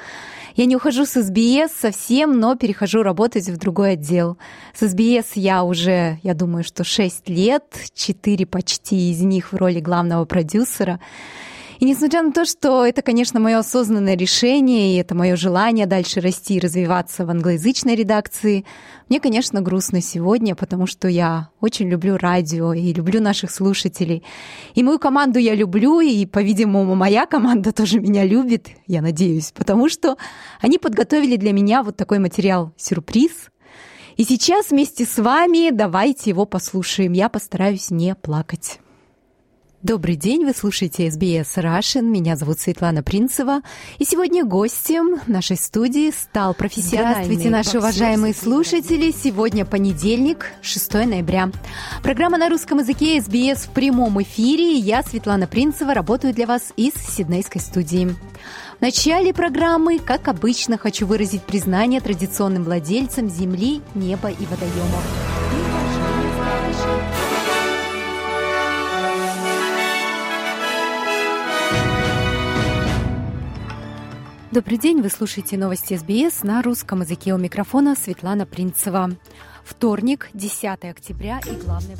Я 0.57 0.65
не 0.65 0.75
ухожу 0.75 1.05
с 1.05 1.15
SBS 1.15 1.69
совсем, 1.79 2.41
но 2.41 2.57
перехожу 2.57 3.01
работать 3.01 3.47
в 3.47 3.55
другой 3.55 3.93
отдел. 3.93 4.37
С 4.77 4.83
SBS 4.83 5.27
я 5.35 5.63
уже, 5.63 6.19
я 6.21 6.33
думаю, 6.33 6.65
что 6.65 6.83
6 6.83 7.29
лет, 7.29 7.63
4 7.93 8.45
почти 8.47 9.11
из 9.11 9.21
них 9.21 9.53
в 9.53 9.55
роли 9.55 9.79
главного 9.79 10.25
продюсера. 10.25 10.99
И 11.79 11.85
несмотря 11.85 12.23
на 12.23 12.33
то, 12.33 12.43
что 12.43 12.85
это, 12.85 13.01
конечно, 13.01 13.39
мое 13.39 13.57
осознанное 13.57 14.17
решение, 14.17 14.93
и 14.95 14.99
это 14.99 15.15
мое 15.15 15.37
желание 15.37 15.85
дальше 15.85 16.19
расти 16.19 16.55
и 16.55 16.59
развиваться 16.59 17.25
в 17.25 17.29
англоязычной 17.29 17.95
редакции, 17.95 18.65
мне, 19.07 19.21
конечно, 19.21 19.61
грустно 19.61 20.01
сегодня, 20.01 20.55
потому 20.55 20.87
что 20.87 21.07
я 21.07 21.49
очень 21.61 21.87
люблю 21.87 22.17
радио 22.17 22.73
и 22.73 22.91
люблю 22.91 23.21
наших 23.21 23.49
слушателей. 23.49 24.23
И 24.75 24.83
мою 24.83 24.99
команду 24.99 25.39
я 25.39 25.55
люблю, 25.55 26.01
и, 26.01 26.25
по-видимому, 26.25 26.95
моя 26.95 27.25
команда 27.25 27.71
тоже 27.71 28.01
меня 28.01 28.25
любит, 28.25 28.67
я 28.85 29.01
надеюсь, 29.01 29.53
потому 29.53 29.87
что 29.87 30.17
они 30.59 30.79
подготовили 30.79 31.37
для 31.37 31.53
меня 31.53 31.81
вот 31.81 31.95
такой 31.95 32.19
материал-сюрприз, 32.19 33.31
и 34.17 34.25
сейчас 34.25 34.71
вместе 34.71 35.05
с 35.05 35.17
вами 35.17 35.69
давайте 35.71 36.31
его 36.31 36.45
послушаем. 36.45 37.13
Я 37.13 37.29
постараюсь 37.29 37.89
не 37.89 38.15
плакать. 38.15 38.81
Добрый 39.81 40.17
день, 40.17 40.43
вы 40.43 40.51
слушаете 40.51 41.07
SBS 41.07 41.55
Russian. 41.55 42.01
Меня 42.01 42.35
зовут 42.35 42.59
Светлана 42.59 43.01
Принцева. 43.01 43.61
И 43.97 44.03
сегодня 44.03 44.43
гостем 44.43 45.21
нашей 45.25 45.55
студии 45.55 46.11
стал 46.11 46.53
профессиональный... 46.53 47.23
Здравствуйте, 47.23 47.49
наши 47.49 47.77
уважаемые 47.77 48.33
слушатели. 48.33 49.11
Сегодня 49.11 49.63
понедельник, 49.63 50.51
6 50.61 50.93
ноября. 50.95 51.49
Программа 52.03 52.37
на 52.37 52.49
русском 52.49 52.79
языке 52.79 53.19
SBS 53.19 53.69
в 53.69 53.69
прямом 53.69 54.21
эфире. 54.21 54.73
Я, 54.73 55.01
Светлана 55.01 55.47
Принцева, 55.47 55.93
работаю 55.93 56.33
для 56.33 56.45
вас 56.45 56.73
из 56.75 56.91
Сиднейской 56.95 57.61
студии. 57.61 58.13
В 58.79 58.81
начале 58.81 59.33
программы, 59.33 59.99
как 59.99 60.27
обычно, 60.27 60.77
хочу 60.77 61.07
выразить 61.07 61.43
признание 61.43 62.01
традиционным 62.01 62.65
владельцам 62.65 63.29
земли, 63.29 63.81
неба 63.95 64.29
и 64.29 64.45
водоемов. 64.45 65.68
Добрый 74.51 74.79
день, 74.79 74.99
вы 75.03 75.09
слушаете 75.09 75.59
новости 75.59 75.95
СБС 75.95 76.41
на 76.41 76.63
русском 76.63 77.01
языке 77.01 77.35
у 77.35 77.37
микрофона 77.37 77.95
Светлана 77.95 78.47
Принцева. 78.47 79.11
Вторник, 79.63 80.31
10 80.33 80.85
октября 80.85 81.39
и 81.45 81.55
главное... 81.63 81.95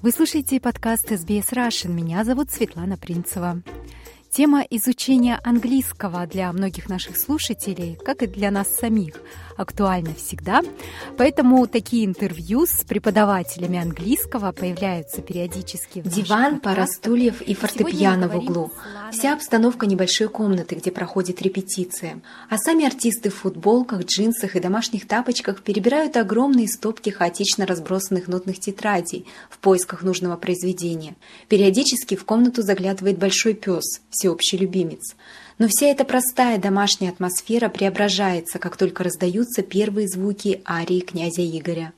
Вы 0.00 0.10
слушаете 0.10 0.58
подкаст 0.58 1.12
SBS 1.12 1.52
Russian. 1.52 1.90
Меня 1.90 2.24
зовут 2.24 2.50
Светлана 2.50 2.96
Принцева. 2.96 3.60
Тема 4.34 4.66
изучения 4.68 5.38
английского 5.44 6.26
для 6.26 6.52
многих 6.52 6.88
наших 6.88 7.16
слушателей, 7.16 7.96
как 8.04 8.20
и 8.24 8.26
для 8.26 8.50
нас 8.50 8.66
самих, 8.66 9.20
актуальна 9.56 10.12
всегда. 10.12 10.62
Поэтому 11.16 11.64
такие 11.68 12.04
интервью 12.04 12.66
с 12.66 12.82
преподавателями 12.82 13.78
английского 13.78 14.50
появляются 14.50 15.22
периодически. 15.22 16.00
В 16.00 16.08
Диван, 16.08 16.58
пара 16.58 16.86
стульев 16.86 17.42
и 17.42 17.54
фортепиано 17.54 18.28
в 18.28 18.36
углу. 18.36 18.72
Вся 19.12 19.34
обстановка 19.34 19.86
небольшой 19.86 20.28
комнаты, 20.28 20.74
где 20.74 20.90
проходит 20.90 21.40
репетиция. 21.40 22.20
А 22.50 22.58
сами 22.58 22.86
артисты 22.86 23.30
в 23.30 23.36
футболках, 23.36 24.04
джинсах 24.04 24.56
и 24.56 24.60
домашних 24.60 25.06
тапочках 25.06 25.62
перебирают 25.62 26.16
огромные 26.16 26.66
стопки 26.66 27.10
хаотично 27.10 27.66
разбросанных 27.66 28.26
нотных 28.26 28.58
тетрадей 28.58 29.26
в 29.48 29.58
поисках 29.58 30.02
нужного 30.02 30.36
произведения. 30.36 31.14
Периодически 31.48 32.16
в 32.16 32.24
комнату 32.24 32.62
заглядывает 32.62 33.16
большой 33.16 33.54
пес, 33.54 34.00
всеобщий 34.24 34.56
любимец. 34.56 35.14
Но 35.58 35.68
вся 35.68 35.86
эта 35.86 36.04
простая 36.04 36.58
домашняя 36.58 37.10
атмосфера 37.10 37.68
преображается, 37.68 38.58
как 38.58 38.76
только 38.76 39.04
раздаются 39.04 39.62
первые 39.62 40.08
звуки 40.08 40.62
арии 40.66 41.00
князя 41.00 41.42
Игоря. 41.42 41.92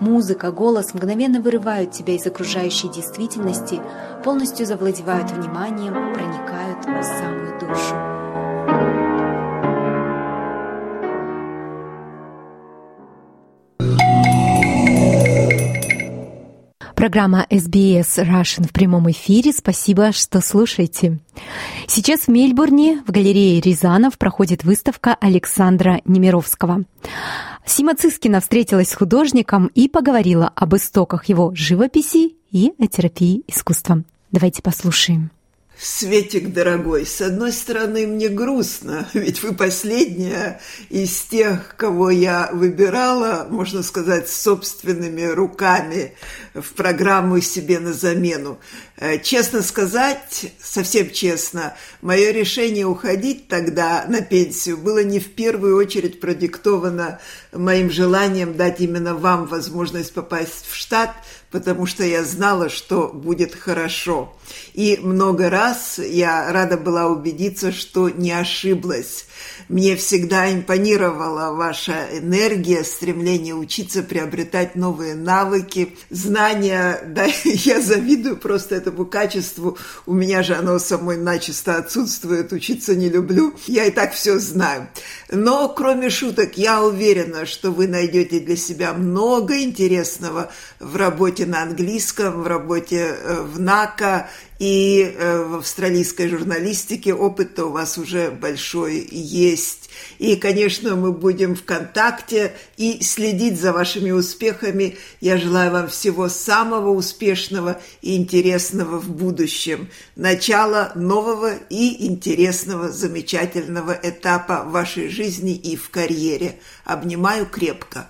Музыка, 0.00 0.50
голос 0.50 0.94
мгновенно 0.94 1.40
вырывают 1.40 1.92
тебя 1.92 2.14
из 2.14 2.26
окружающей 2.26 2.88
действительности, 2.88 3.80
полностью 4.24 4.66
завладевают 4.66 5.30
вниманием, 5.30 6.12
проникают 6.14 6.84
в 6.84 7.02
самую 7.04 7.60
душу. 7.60 8.19
Программа 17.00 17.46
SBS 17.48 18.18
Russian 18.18 18.68
в 18.68 18.74
прямом 18.74 19.10
эфире. 19.10 19.54
Спасибо, 19.54 20.12
что 20.12 20.42
слушаете. 20.42 21.18
Сейчас 21.86 22.24
в 22.24 22.28
Мельбурне 22.28 23.02
в 23.06 23.10
галерее 23.10 23.58
Рязанов 23.62 24.18
проходит 24.18 24.64
выставка 24.64 25.16
Александра 25.18 26.02
Немировского. 26.04 26.84
Сима 27.64 27.94
Цискина 27.94 28.42
встретилась 28.42 28.90
с 28.90 28.94
художником 28.94 29.68
и 29.68 29.88
поговорила 29.88 30.52
об 30.54 30.76
истоках 30.76 31.24
его 31.24 31.52
живописи 31.54 32.34
и 32.50 32.74
о 32.78 32.86
терапии 32.86 33.44
искусством. 33.48 34.04
Давайте 34.30 34.60
послушаем. 34.60 35.30
Светик, 35.82 36.52
дорогой, 36.52 37.06
с 37.06 37.22
одной 37.22 37.52
стороны, 37.52 38.06
мне 38.06 38.28
грустно, 38.28 39.08
ведь 39.14 39.42
вы 39.42 39.54
последняя 39.54 40.60
из 40.90 41.22
тех, 41.22 41.74
кого 41.78 42.10
я 42.10 42.50
выбирала, 42.52 43.46
можно 43.48 43.82
сказать, 43.82 44.28
собственными 44.28 45.22
руками 45.22 46.14
в 46.52 46.74
программу 46.74 47.40
себе 47.40 47.78
на 47.78 47.94
замену. 47.94 48.58
Э, 48.98 49.18
честно 49.20 49.62
сказать, 49.62 50.52
совсем 50.62 51.10
честно, 51.10 51.74
мое 52.02 52.30
решение 52.30 52.84
уходить 52.84 53.48
тогда 53.48 54.04
на 54.06 54.20
пенсию 54.20 54.76
было 54.76 55.02
не 55.02 55.18
в 55.18 55.32
первую 55.32 55.76
очередь 55.78 56.20
продиктовано 56.20 57.20
моим 57.52 57.90
желанием 57.90 58.54
дать 58.54 58.82
именно 58.82 59.14
вам 59.14 59.46
возможность 59.46 60.12
попасть 60.12 60.66
в 60.70 60.74
штат, 60.74 61.14
потому 61.50 61.86
что 61.86 62.04
я 62.04 62.22
знала, 62.22 62.68
что 62.68 63.08
будет 63.08 63.54
хорошо. 63.54 64.36
И 64.74 64.98
много 65.02 65.50
раз 65.50 65.98
я 65.98 66.52
рада 66.52 66.76
была 66.76 67.06
убедиться, 67.06 67.72
что 67.72 68.08
не 68.08 68.32
ошиблась. 68.32 69.26
Мне 69.68 69.96
всегда 69.96 70.52
импонировала 70.52 71.54
ваша 71.54 72.08
энергия, 72.12 72.84
стремление 72.84 73.54
учиться, 73.54 74.02
приобретать 74.02 74.74
новые 74.74 75.14
навыки, 75.14 75.96
знания. 76.10 77.00
Да, 77.10 77.26
я 77.44 77.80
завидую 77.80 78.36
просто 78.36 78.76
этому 78.76 79.04
качеству. 79.04 79.76
У 80.06 80.14
меня 80.14 80.42
же 80.42 80.54
оно 80.54 80.78
самой 80.78 81.16
начисто 81.16 81.76
отсутствует, 81.76 82.52
учиться 82.52 82.94
не 82.94 83.08
люблю. 83.08 83.54
Я 83.66 83.86
и 83.86 83.90
так 83.90 84.12
все 84.12 84.38
знаю. 84.38 84.88
Но, 85.30 85.68
кроме 85.68 86.08
шуток, 86.08 86.56
я 86.56 86.82
уверена, 86.82 87.46
что 87.46 87.70
вы 87.70 87.88
найдете 87.88 88.40
для 88.40 88.56
себя 88.56 88.92
много 88.92 89.60
интересного 89.60 90.52
в 90.78 90.96
работе 90.96 91.46
на 91.46 91.62
английском, 91.62 92.42
в 92.42 92.46
работе 92.46 93.16
э, 93.16 93.42
в 93.42 93.60
НАКО 93.60 94.28
и 94.58 95.14
э, 95.16 95.42
в 95.42 95.54
австралийской 95.56 96.28
журналистике 96.28 97.14
опыт-то 97.14 97.66
у 97.66 97.72
вас 97.72 97.96
уже 97.96 98.30
большой 98.30 99.08
есть. 99.10 99.79
И, 100.18 100.36
конечно, 100.36 100.96
мы 100.96 101.12
будем 101.12 101.54
в 101.54 101.64
контакте 101.64 102.52
и 102.76 103.02
следить 103.02 103.60
за 103.60 103.72
вашими 103.72 104.10
успехами. 104.10 104.96
Я 105.20 105.38
желаю 105.38 105.72
вам 105.72 105.88
всего 105.88 106.28
самого 106.28 106.90
успешного 106.90 107.80
и 108.02 108.16
интересного 108.16 108.98
в 108.98 109.10
будущем. 109.10 109.88
Начало 110.16 110.92
нового 110.94 111.54
и 111.68 112.06
интересного, 112.06 112.90
замечательного 112.90 113.98
этапа 114.02 114.64
в 114.64 114.72
вашей 114.72 115.08
жизни 115.08 115.54
и 115.54 115.76
в 115.76 115.90
карьере. 115.90 116.58
Обнимаю 116.84 117.46
крепко. 117.46 118.08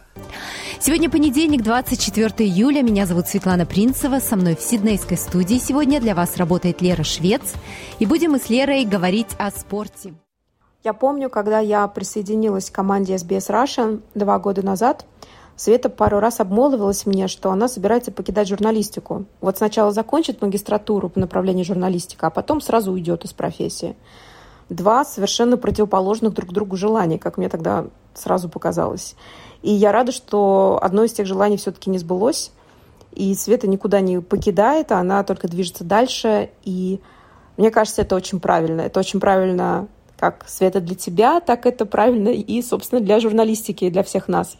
Сегодня 0.81 1.11
понедельник, 1.11 1.63
24 1.63 2.49
июля. 2.49 2.83
Меня 2.83 3.05
зовут 3.05 3.29
Светлана 3.29 3.67
Принцева. 3.67 4.19
Со 4.19 4.37
мной 4.37 4.57
в 4.57 4.63
Сиднейской 4.63 5.19
студии 5.19 5.59
сегодня 5.59 6.01
для 6.01 6.15
вас 6.15 6.37
работает 6.37 6.81
Лера 6.81 7.05
Швец. 7.05 7.43
И 7.99 8.07
будем 8.07 8.33
мы 8.33 8.39
с 8.39 8.49
Лерой 8.49 8.85
говорить 8.85 9.29
о 9.39 9.51
спорте. 9.51 10.15
Я 10.83 10.95
помню, 10.95 11.29
когда 11.29 11.59
я 11.59 11.87
присоединилась 11.89 12.71
к 12.71 12.75
команде 12.75 13.15
SBS 13.17 13.51
Russian 13.51 14.01
два 14.15 14.39
года 14.39 14.65
назад, 14.65 15.05
Света 15.55 15.91
пару 15.91 16.21
раз 16.21 16.41
обмолвилась 16.41 17.05
мне, 17.05 17.29
что 17.29 17.51
она 17.51 17.69
собирается 17.69 18.11
покидать 18.11 18.49
журналистику. 18.49 19.27
Вот 19.43 19.59
сначала 19.59 19.93
закончит 19.93 20.41
магистратуру 20.41 21.11
по 21.11 21.21
направлению 21.21 21.67
журналистика, 21.67 22.29
а 22.29 22.31
потом 22.31 22.63
сразу 22.63 22.93
уйдет 22.93 23.27
из 23.27 23.35
профессии. 23.35 23.95
Два 24.71 25.05
совершенно 25.05 25.59
противоположных 25.59 26.33
друг 26.33 26.51
другу 26.51 26.77
желания, 26.79 27.19
как 27.19 27.37
мне 27.37 27.51
тогда 27.51 27.89
сразу 28.15 28.49
показалось. 28.49 29.17
И 29.61 29.71
я 29.71 29.93
рада, 29.93 30.13
что 30.13 30.79
одно 30.81 31.05
из 31.05 31.13
тех 31.13 31.27
желаний 31.27 31.59
все-таки 31.59 31.91
не 31.91 31.99
сбылось. 31.99 32.53
И 33.13 33.35
Света 33.35 33.69
никуда 33.69 34.01
не 34.01 34.23
покидает, 34.23 34.93
а 34.93 35.01
она 35.01 35.25
только 35.25 35.47
движется 35.47 35.85
дальше. 35.85 36.49
И 36.65 37.01
мне 37.59 37.71
кажется, 37.71 38.01
это 38.01 38.17
очень 38.17 38.41
правильно. 38.41 38.81
Это 38.81 38.99
очень 38.99 39.21
правильно 39.21 39.89
как 40.21 40.45
Света 40.47 40.81
для 40.81 40.95
тебя, 40.95 41.41
так 41.41 41.65
это 41.65 41.87
правильно 41.87 42.29
и, 42.29 42.61
собственно, 42.61 43.01
для 43.01 43.21
журналистики, 43.21 43.87
и 43.87 43.91
для 43.91 44.03
всех 44.03 44.29
нас. 44.29 44.59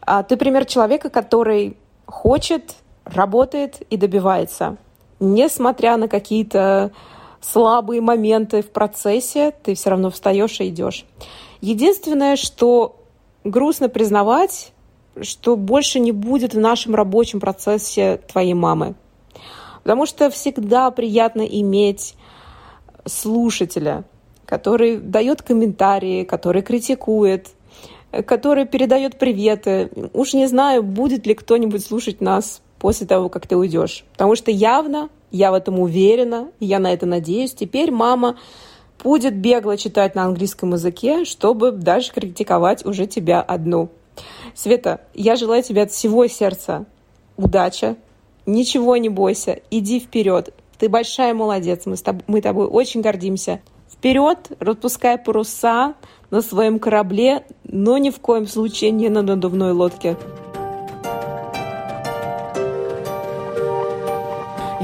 А 0.00 0.22
ты 0.22 0.38
пример 0.38 0.64
человека, 0.64 1.10
который 1.10 1.76
хочет, 2.06 2.74
работает 3.04 3.82
и 3.90 3.98
добивается. 3.98 4.78
Несмотря 5.20 5.98
на 5.98 6.08
какие-то 6.08 6.90
слабые 7.42 8.00
моменты 8.00 8.62
в 8.62 8.70
процессе, 8.70 9.52
ты 9.62 9.74
все 9.74 9.90
равно 9.90 10.10
встаешь 10.10 10.58
и 10.60 10.68
идешь. 10.68 11.04
Единственное, 11.60 12.36
что 12.36 13.04
грустно 13.44 13.90
признавать, 13.90 14.72
что 15.20 15.56
больше 15.56 16.00
не 16.00 16.12
будет 16.12 16.54
в 16.54 16.58
нашем 16.58 16.94
рабочем 16.94 17.40
процессе 17.40 18.22
твоей 18.26 18.54
мамы. 18.54 18.94
Потому 19.82 20.06
что 20.06 20.30
всегда 20.30 20.90
приятно 20.90 21.42
иметь 21.42 22.16
слушателя, 23.04 24.04
который 24.46 24.96
дает 24.96 25.42
комментарии, 25.42 26.24
который 26.24 26.62
критикует, 26.62 27.48
который 28.26 28.66
передает 28.66 29.18
приветы. 29.18 29.90
Уж 30.12 30.34
не 30.34 30.46
знаю, 30.46 30.82
будет 30.82 31.26
ли 31.26 31.34
кто-нибудь 31.34 31.84
слушать 31.84 32.20
нас 32.20 32.62
после 32.78 33.06
того, 33.06 33.28
как 33.28 33.46
ты 33.46 33.56
уйдешь. 33.56 34.04
Потому 34.12 34.36
что 34.36 34.50
явно, 34.50 35.10
я 35.30 35.50
в 35.50 35.54
этом 35.54 35.80
уверена, 35.80 36.48
я 36.60 36.78
на 36.78 36.92
это 36.92 37.04
надеюсь, 37.04 37.54
теперь 37.54 37.90
мама 37.90 38.36
будет 39.02 39.36
бегло 39.36 39.76
читать 39.76 40.14
на 40.14 40.24
английском 40.24 40.72
языке, 40.72 41.24
чтобы 41.24 41.72
дальше 41.72 42.12
критиковать 42.12 42.86
уже 42.86 43.06
тебя 43.06 43.42
одну. 43.42 43.90
Света, 44.54 45.02
я 45.14 45.36
желаю 45.36 45.62
тебе 45.62 45.82
от 45.82 45.90
всего 45.90 46.26
сердца 46.26 46.86
удачи, 47.36 47.96
ничего 48.46 48.96
не 48.96 49.08
бойся, 49.08 49.60
иди 49.70 50.00
вперед. 50.00 50.54
Ты 50.78 50.88
большая 50.88 51.34
молодец, 51.34 51.86
мы, 51.86 51.96
с 51.96 52.02
тобой, 52.02 52.22
мы 52.26 52.40
тобой 52.40 52.66
очень 52.66 53.00
гордимся. 53.00 53.60
Вперед, 54.06 54.52
распускай 54.60 55.18
паруса 55.18 55.94
на 56.30 56.40
своем 56.40 56.78
корабле, 56.78 57.44
но 57.64 57.98
ни 57.98 58.10
в 58.10 58.20
коем 58.20 58.46
случае 58.46 58.92
не 58.92 59.08
на 59.08 59.20
надувной 59.20 59.72
лодке. 59.72 60.16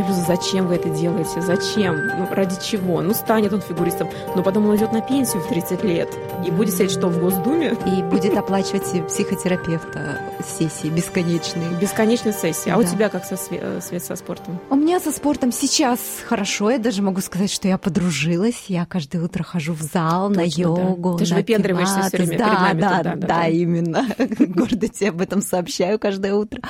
Просто, 0.04 0.24
зачем 0.26 0.66
вы 0.66 0.76
это 0.76 0.88
делаете? 0.88 1.40
Зачем? 1.40 2.06
Ну, 2.06 2.28
ради 2.30 2.56
чего? 2.62 3.00
Ну, 3.00 3.14
станет 3.14 3.52
он 3.52 3.60
фигуристом, 3.60 4.08
но 4.34 4.42
потом 4.42 4.64
он 4.64 4.70
уйдет 4.70 4.92
на 4.92 5.00
пенсию 5.00 5.42
в 5.42 5.48
30 5.48 5.84
лет 5.84 6.08
и 6.46 6.50
будет 6.50 6.74
сидеть 6.74 6.92
что, 6.92 7.08
в 7.08 7.20
Госдуме? 7.20 7.76
И 7.86 8.02
будет 8.02 8.36
оплачивать 8.36 9.06
психотерапевта 9.06 10.20
сессии 10.44 10.88
бесконечные. 10.88 11.70
Бесконечные 11.80 12.32
сессии. 12.32 12.70
А 12.70 12.76
да. 12.76 12.78
у 12.78 12.84
тебя 12.84 13.08
как 13.08 13.24
со 13.24 13.36
свет 13.36 14.04
со 14.04 14.16
спортом? 14.16 14.58
У 14.70 14.76
меня 14.76 14.98
со 15.00 15.12
спортом 15.12 15.52
сейчас 15.52 16.00
хорошо. 16.26 16.70
Я 16.70 16.78
даже 16.78 17.02
могу 17.02 17.20
сказать, 17.20 17.50
что 17.50 17.68
я 17.68 17.78
подружилась. 17.78 18.64
Я 18.68 18.86
каждое 18.86 19.22
утро 19.22 19.42
хожу 19.42 19.72
в 19.74 19.82
зал, 19.82 20.28
Точно, 20.28 20.42
на 20.42 20.46
йогу. 20.48 21.12
Да. 21.12 21.18
Ты 21.18 21.24
же 21.26 21.34
выпендриваешься 21.34 22.02
все 22.02 22.16
время 22.16 22.38
да, 22.38 22.44
перед 22.44 22.60
нами. 22.60 22.80
Да, 22.80 23.02
да, 23.02 23.14
да, 23.14 23.26
да, 23.26 23.48
именно. 23.48 24.06
Гордо 24.38 24.88
тебе 24.88 25.10
об 25.10 25.20
этом 25.20 25.42
сообщаю 25.42 25.98
каждое 25.98 26.34
утро. 26.34 26.60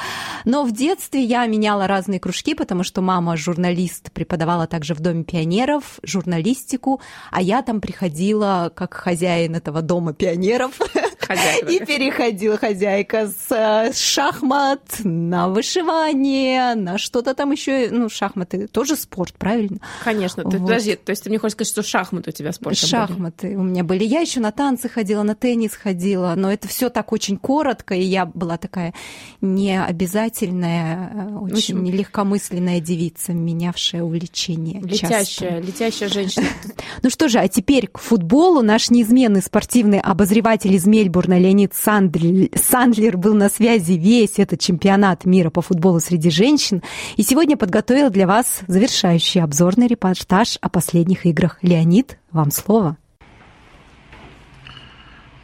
Но 0.45 0.65
в 0.65 0.73
детстве 0.73 1.23
я 1.23 1.47
меняла 1.47 1.87
разные 1.87 2.21
кружки, 2.21 2.55
потому 2.55 2.85
что 2.85 3.01
мама 3.01 3.22
журналист, 3.37 4.13
преподавала 4.13 4.67
также 4.67 4.95
в 4.95 5.01
Доме 5.01 5.25
пионеров 5.25 5.99
журналистику, 6.03 7.01
а 7.31 7.41
я 7.41 7.63
там 7.63 7.81
приходила 7.81 8.71
как 8.75 8.95
хозяин 8.95 9.55
этого 9.55 9.83
Дома 9.83 10.13
пионеров. 10.13 10.79
Хозяйка. 11.37 11.67
И 11.71 11.85
переходила 11.85 12.57
хозяйка 12.59 13.29
с, 13.29 13.51
с 13.51 13.99
шахмат 13.99 14.83
на 15.05 15.49
вышивание, 15.49 16.75
на 16.75 16.99
что-то 16.99 17.35
там 17.35 17.53
еще. 17.53 17.89
Ну, 17.91 18.09
шахматы 18.09 18.67
тоже 18.69 18.97
спорт, 18.97 19.35
правильно? 19.35 19.79
Конечно. 20.05 20.45
Вот. 20.45 20.53
Подожди, 20.53 20.97
то 20.97 21.11
есть 21.11 21.25
ты 21.25 21.31
мне 21.31 21.39
хочешь 21.39 21.55
сказать, 21.55 21.71
что 21.71 21.83
шахматы 21.83 22.31
у 22.31 22.33
тебя 22.33 22.53
спортом 22.53 22.89
Шахматы 22.89 23.49
были? 23.49 23.57
у 23.57 23.63
меня 23.63 23.85
были. 23.85 24.05
Я 24.05 24.21
еще 24.21 24.41
на 24.41 24.53
танцы 24.53 24.89
ходила, 24.89 25.23
на 25.23 25.35
теннис 25.35 25.75
ходила, 25.75 26.35
но 26.37 26.53
это 26.53 26.69
все 26.69 26.89
так 26.89 27.13
очень 27.13 27.37
коротко, 27.37 27.95
и 27.95 28.03
я 28.03 28.27
была 28.27 28.59
такая 28.59 28.95
необязательная, 29.41 31.11
э, 31.15 31.35
очень 31.37 31.79
общем, 31.79 31.85
легкомысленная 31.85 32.81
девица, 32.81 33.33
менявшая 33.33 34.03
увлечение. 34.03 34.81
Летящая, 34.81 35.25
часто. 35.25 35.59
летящая 35.59 36.09
женщина. 36.09 36.47
Ну 37.03 37.11
что 37.11 37.29
же, 37.29 37.39
а 37.39 37.49
теперь 37.49 37.89
к 37.89 37.99
футболу. 37.99 38.63
Наш 38.63 38.91
неизменный 38.91 39.43
спортивный 39.43 39.99
обозреватель 39.99 40.75
из 40.75 40.87
Мельбурна 40.87 41.22
Леонид 41.39 41.75
Сандлер 41.75 43.17
был 43.17 43.35
на 43.35 43.49
связи 43.49 43.93
весь 43.93 44.39
этот 44.39 44.61
чемпионат 44.61 45.25
мира 45.25 45.51
по 45.51 45.63
футболу 45.63 46.01
среди 46.01 46.31
женщин. 46.31 46.83
И 47.17 47.23
сегодня 47.23 47.57
подготовил 47.57 48.11
для 48.11 48.27
вас 48.27 48.63
завершающий 48.67 49.43
обзорный 49.43 49.87
репортаж 49.87 50.59
о 50.61 50.69
последних 50.69 51.27
играх. 51.27 51.59
Леонид, 51.63 52.19
вам 52.31 52.51
слово. 52.51 52.97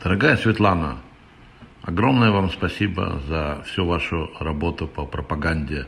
Дорогая 0.03 0.37
Светлана, 0.37 0.99
огромное 1.83 2.31
вам 2.31 2.51
спасибо 2.51 3.21
за 3.29 3.63
всю 3.67 3.85
вашу 3.85 4.31
работу 4.41 4.87
по 4.87 5.05
пропаганде 5.05 5.87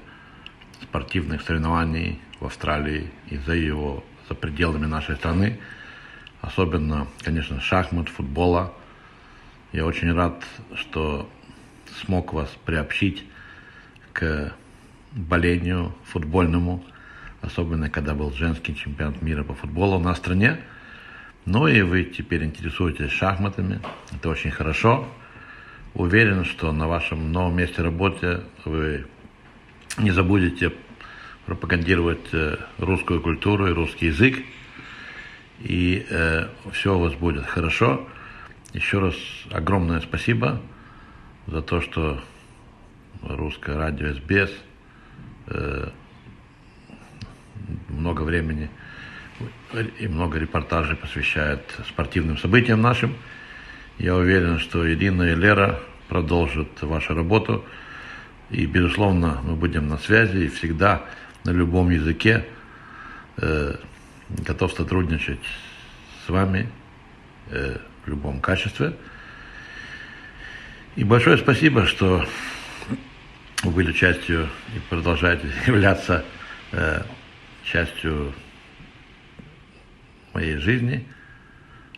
спортивных 0.83 1.43
соревнований 1.43 2.21
в 2.41 2.47
Австралии 2.47 3.11
и 3.29 3.39
за 3.39 3.55
его 3.55 4.03
за 4.29 4.35
пределами 4.35 4.87
нашей 4.87 5.17
страны, 5.17 5.59
особенно, 6.41 7.07
конечно, 7.23 7.61
шахмат, 7.61 8.09
футбола. 8.09 8.73
Я 9.73 9.87
очень 9.87 10.13
рад, 10.13 10.45
что 10.75 11.31
смог 12.01 12.33
вас 12.33 12.51
приобщить 12.65 13.25
к 14.13 14.53
болению 15.13 15.95
футбольному, 16.07 16.85
особенно 17.41 17.89
когда 17.89 18.15
был 18.15 18.33
женский 18.33 18.75
чемпионат 18.75 19.23
мира 19.23 19.45
по 19.45 19.55
футболу 19.55 19.99
в 19.99 20.15
стране. 20.17 20.61
Ну 21.47 21.69
и 21.69 21.83
вы 21.83 22.03
теперь 22.03 22.45
интересуетесь 22.45 23.13
шахматами, 23.13 23.81
это 24.13 24.29
очень 24.29 24.51
хорошо. 24.51 25.09
Уверен, 25.95 26.45
что 26.45 26.73
на 26.73 26.89
вашем 26.89 27.31
новом 27.31 27.57
месте 27.57 27.81
работы 27.81 28.41
вы 28.65 29.07
не 29.99 30.11
забудете 30.11 30.73
пропагандировать 31.47 32.29
э, 32.33 32.57
русскую 32.79 33.21
культуру 33.21 33.69
и 33.69 33.73
русский 33.73 34.07
язык, 34.07 34.37
и 35.61 36.07
э, 36.11 36.49
все 36.73 36.97
у 36.97 37.01
вас 37.01 37.15
будет 37.15 37.47
хорошо. 37.47 38.09
Еще 38.73 39.01
раз 39.01 39.17
огромное 39.51 40.01
спасибо 40.01 40.61
за 41.49 41.61
то, 41.61 41.81
что 41.81 42.23
русское 43.21 43.77
радио 43.77 44.15
СБС 44.15 44.53
э, 45.49 45.89
много 47.89 48.23
времени 48.23 48.71
и 49.99 50.07
много 50.07 50.39
репортажей 50.39 50.95
посвящает 50.95 51.63
спортивным 51.89 52.39
событиям 52.39 52.81
нашим. 52.81 53.17
Я 53.99 54.15
уверен, 54.15 54.61
что 54.61 54.89
Ирина 54.89 55.25
и 55.25 55.35
Лера 55.35 55.81
продолжат 56.09 56.81
вашу 56.83 57.15
работу. 57.15 57.65
И, 58.51 58.67
безусловно, 58.67 59.41
мы 59.43 59.57
будем 59.57 59.89
на 59.89 59.99
связи 59.99 60.45
и 60.45 60.49
всегда 60.49 61.07
на 61.43 61.51
любом 61.51 61.91
языке, 61.91 62.47
э, 63.37 63.75
готов 64.29 64.73
сотрудничать 64.75 65.41
с 66.25 66.29
вами 66.29 66.71
э, 67.51 67.79
в 68.05 68.09
любом 68.09 68.41
качестве. 68.41 68.95
И 70.97 71.05
большое 71.05 71.39
спасибо, 71.39 71.87
что 71.87 72.27
вы 73.63 73.71
были 73.71 73.93
частью 73.93 74.49
и 74.75 74.79
продолжаете 74.89 75.49
являться 75.67 76.25
э, 76.73 77.03
частью 77.65 78.33
моей 80.33 80.57
жизни 80.57 81.07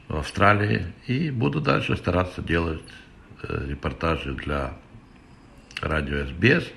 в 0.09 0.17
Австралии. 0.17 0.87
И 1.07 1.31
буду 1.31 1.61
дальше 1.61 1.97
стараться 1.97 2.43
делать 2.43 2.83
э, 3.43 3.67
репортажи 3.69 4.33
для 4.33 4.75
радио 5.81 6.27
СБС. 6.27 6.69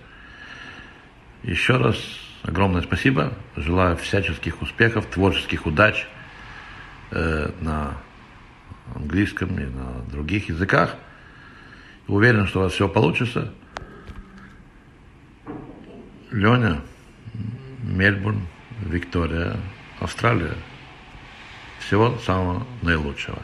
Еще 1.43 1.77
раз 1.77 1.97
огромное 2.43 2.81
спасибо. 2.81 3.33
Желаю 3.55 3.97
всяческих 3.97 4.61
успехов, 4.61 5.05
творческих 5.07 5.65
удач 5.65 6.07
э, 7.11 7.51
на 7.59 7.97
английском 8.93 9.57
и 9.59 9.65
на 9.65 10.01
других 10.11 10.49
языках. 10.49 10.95
Уверен, 12.07 12.47
что 12.47 12.59
у 12.59 12.63
вас 12.63 12.73
все 12.73 12.87
получится. 12.87 13.53
Леня, 16.31 16.81
Мельбурн, 17.83 18.47
Виктория, 18.81 19.55
Австралия. 19.99 20.53
Всего 21.79 22.17
самого 22.19 22.65
наилучшего. 22.81 23.39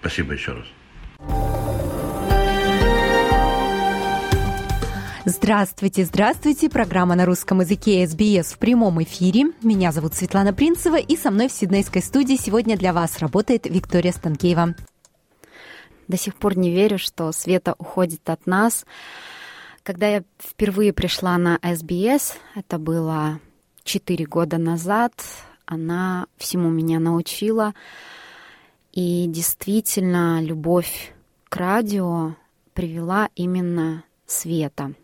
Спасибо 0.00 0.34
еще 0.34 0.52
раз. 0.52 1.53
Здравствуйте, 5.26 6.04
здравствуйте. 6.04 6.68
Программа 6.68 7.14
на 7.14 7.24
русском 7.24 7.62
языке 7.62 8.06
СБС 8.06 8.52
в 8.52 8.58
прямом 8.58 9.02
эфире. 9.04 9.52
Меня 9.62 9.90
зовут 9.90 10.12
Светлана 10.12 10.52
Принцева, 10.52 10.96
и 10.96 11.16
со 11.16 11.30
мной 11.30 11.48
в 11.48 11.52
Сиднейской 11.52 12.02
студии 12.02 12.36
сегодня 12.36 12.76
для 12.76 12.92
вас 12.92 13.20
работает 13.20 13.64
Виктория 13.64 14.12
Станкеева. 14.12 14.74
До 16.08 16.16
сих 16.18 16.34
пор 16.34 16.58
не 16.58 16.70
верю, 16.70 16.98
что 16.98 17.32
Света 17.32 17.74
уходит 17.78 18.28
от 18.28 18.46
нас. 18.46 18.84
Когда 19.82 20.08
я 20.08 20.24
впервые 20.38 20.92
пришла 20.92 21.38
на 21.38 21.58
СБС, 21.62 22.34
это 22.54 22.78
было 22.78 23.40
четыре 23.82 24.26
года 24.26 24.58
назад, 24.58 25.14
она 25.64 26.26
всему 26.36 26.68
меня 26.68 27.00
научила. 27.00 27.72
И 28.92 29.24
действительно, 29.26 30.42
любовь 30.42 31.14
к 31.48 31.56
радио 31.56 32.34
привела 32.74 33.30
именно 33.34 34.04
Света— 34.26 34.92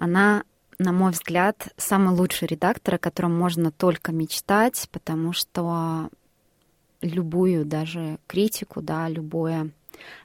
она, 0.00 0.44
на 0.78 0.92
мой 0.92 1.12
взгляд, 1.12 1.68
самый 1.76 2.16
лучший 2.16 2.48
редактор, 2.48 2.94
о 2.94 2.98
котором 2.98 3.38
можно 3.38 3.70
только 3.70 4.12
мечтать, 4.12 4.88
потому 4.90 5.34
что 5.34 6.08
любую 7.02 7.66
даже 7.66 8.18
критику, 8.26 8.80
да, 8.80 9.08
любое 9.10 9.70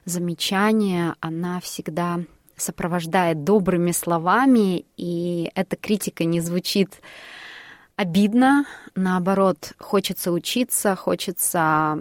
замечание, 0.06 1.14
она 1.20 1.60
всегда 1.60 2.20
сопровождает 2.56 3.44
добрыми 3.44 3.92
словами, 3.92 4.86
и 4.96 5.52
эта 5.54 5.76
критика 5.76 6.24
не 6.24 6.40
звучит 6.40 7.02
обидно, 7.96 8.64
наоборот, 8.94 9.74
хочется 9.78 10.32
учиться, 10.32 10.96
хочется 10.96 11.98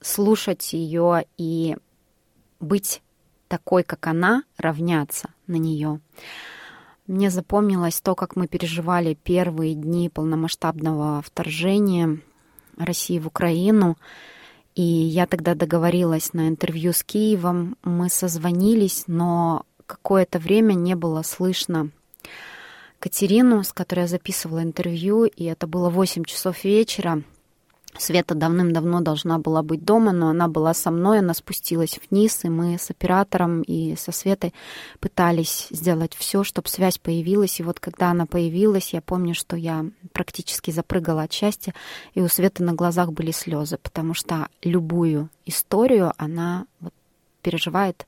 слушать 0.00 0.72
ее 0.72 1.26
и 1.36 1.76
быть 2.58 3.02
такой, 3.48 3.82
как 3.82 4.06
она, 4.06 4.44
равняться 4.56 5.28
на 5.46 5.56
нее. 5.56 6.00
Мне 7.12 7.28
запомнилось 7.28 8.00
то, 8.00 8.14
как 8.14 8.36
мы 8.36 8.48
переживали 8.48 9.12
первые 9.12 9.74
дни 9.74 10.08
полномасштабного 10.08 11.20
вторжения 11.20 12.20
России 12.78 13.18
в 13.18 13.26
Украину. 13.26 13.98
И 14.74 14.82
я 14.82 15.26
тогда 15.26 15.54
договорилась 15.54 16.32
на 16.32 16.48
интервью 16.48 16.94
с 16.94 17.04
Киевом. 17.04 17.76
Мы 17.84 18.08
созвонились, 18.08 19.04
но 19.08 19.66
какое-то 19.84 20.38
время 20.38 20.72
не 20.72 20.94
было 20.94 21.20
слышно 21.20 21.90
Катерину, 22.98 23.62
с 23.62 23.74
которой 23.74 24.00
я 24.00 24.06
записывала 24.06 24.62
интервью, 24.62 25.24
и 25.26 25.44
это 25.44 25.66
было 25.66 25.90
8 25.90 26.24
часов 26.24 26.64
вечера. 26.64 27.22
Света 27.98 28.34
давным-давно 28.34 29.00
должна 29.02 29.38
была 29.38 29.62
быть 29.62 29.84
дома, 29.84 30.12
но 30.12 30.28
она 30.28 30.48
была 30.48 30.72
со 30.72 30.90
мной, 30.90 31.18
она 31.18 31.34
спустилась 31.34 32.00
вниз, 32.10 32.44
и 32.44 32.48
мы 32.48 32.78
с 32.78 32.90
оператором 32.90 33.62
и 33.62 33.96
со 33.96 34.12
Светой 34.12 34.54
пытались 34.98 35.66
сделать 35.70 36.14
все, 36.14 36.42
чтобы 36.42 36.68
связь 36.68 36.98
появилась. 36.98 37.60
И 37.60 37.62
вот 37.62 37.80
когда 37.80 38.10
она 38.10 38.24
появилась, 38.24 38.94
я 38.94 39.02
помню, 39.02 39.34
что 39.34 39.56
я 39.56 39.84
практически 40.12 40.70
запрыгала 40.70 41.24
от 41.24 41.32
счастья, 41.32 41.74
и 42.14 42.22
у 42.22 42.28
Светы 42.28 42.64
на 42.64 42.72
глазах 42.72 43.12
были 43.12 43.30
слезы, 43.30 43.76
потому 43.76 44.14
что 44.14 44.48
любую 44.62 45.28
историю 45.44 46.12
она 46.16 46.66
вот 46.80 46.94
переживает 47.42 48.06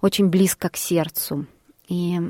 очень 0.00 0.28
близко 0.28 0.68
к 0.68 0.76
сердцу. 0.76 1.46
И 1.88 2.20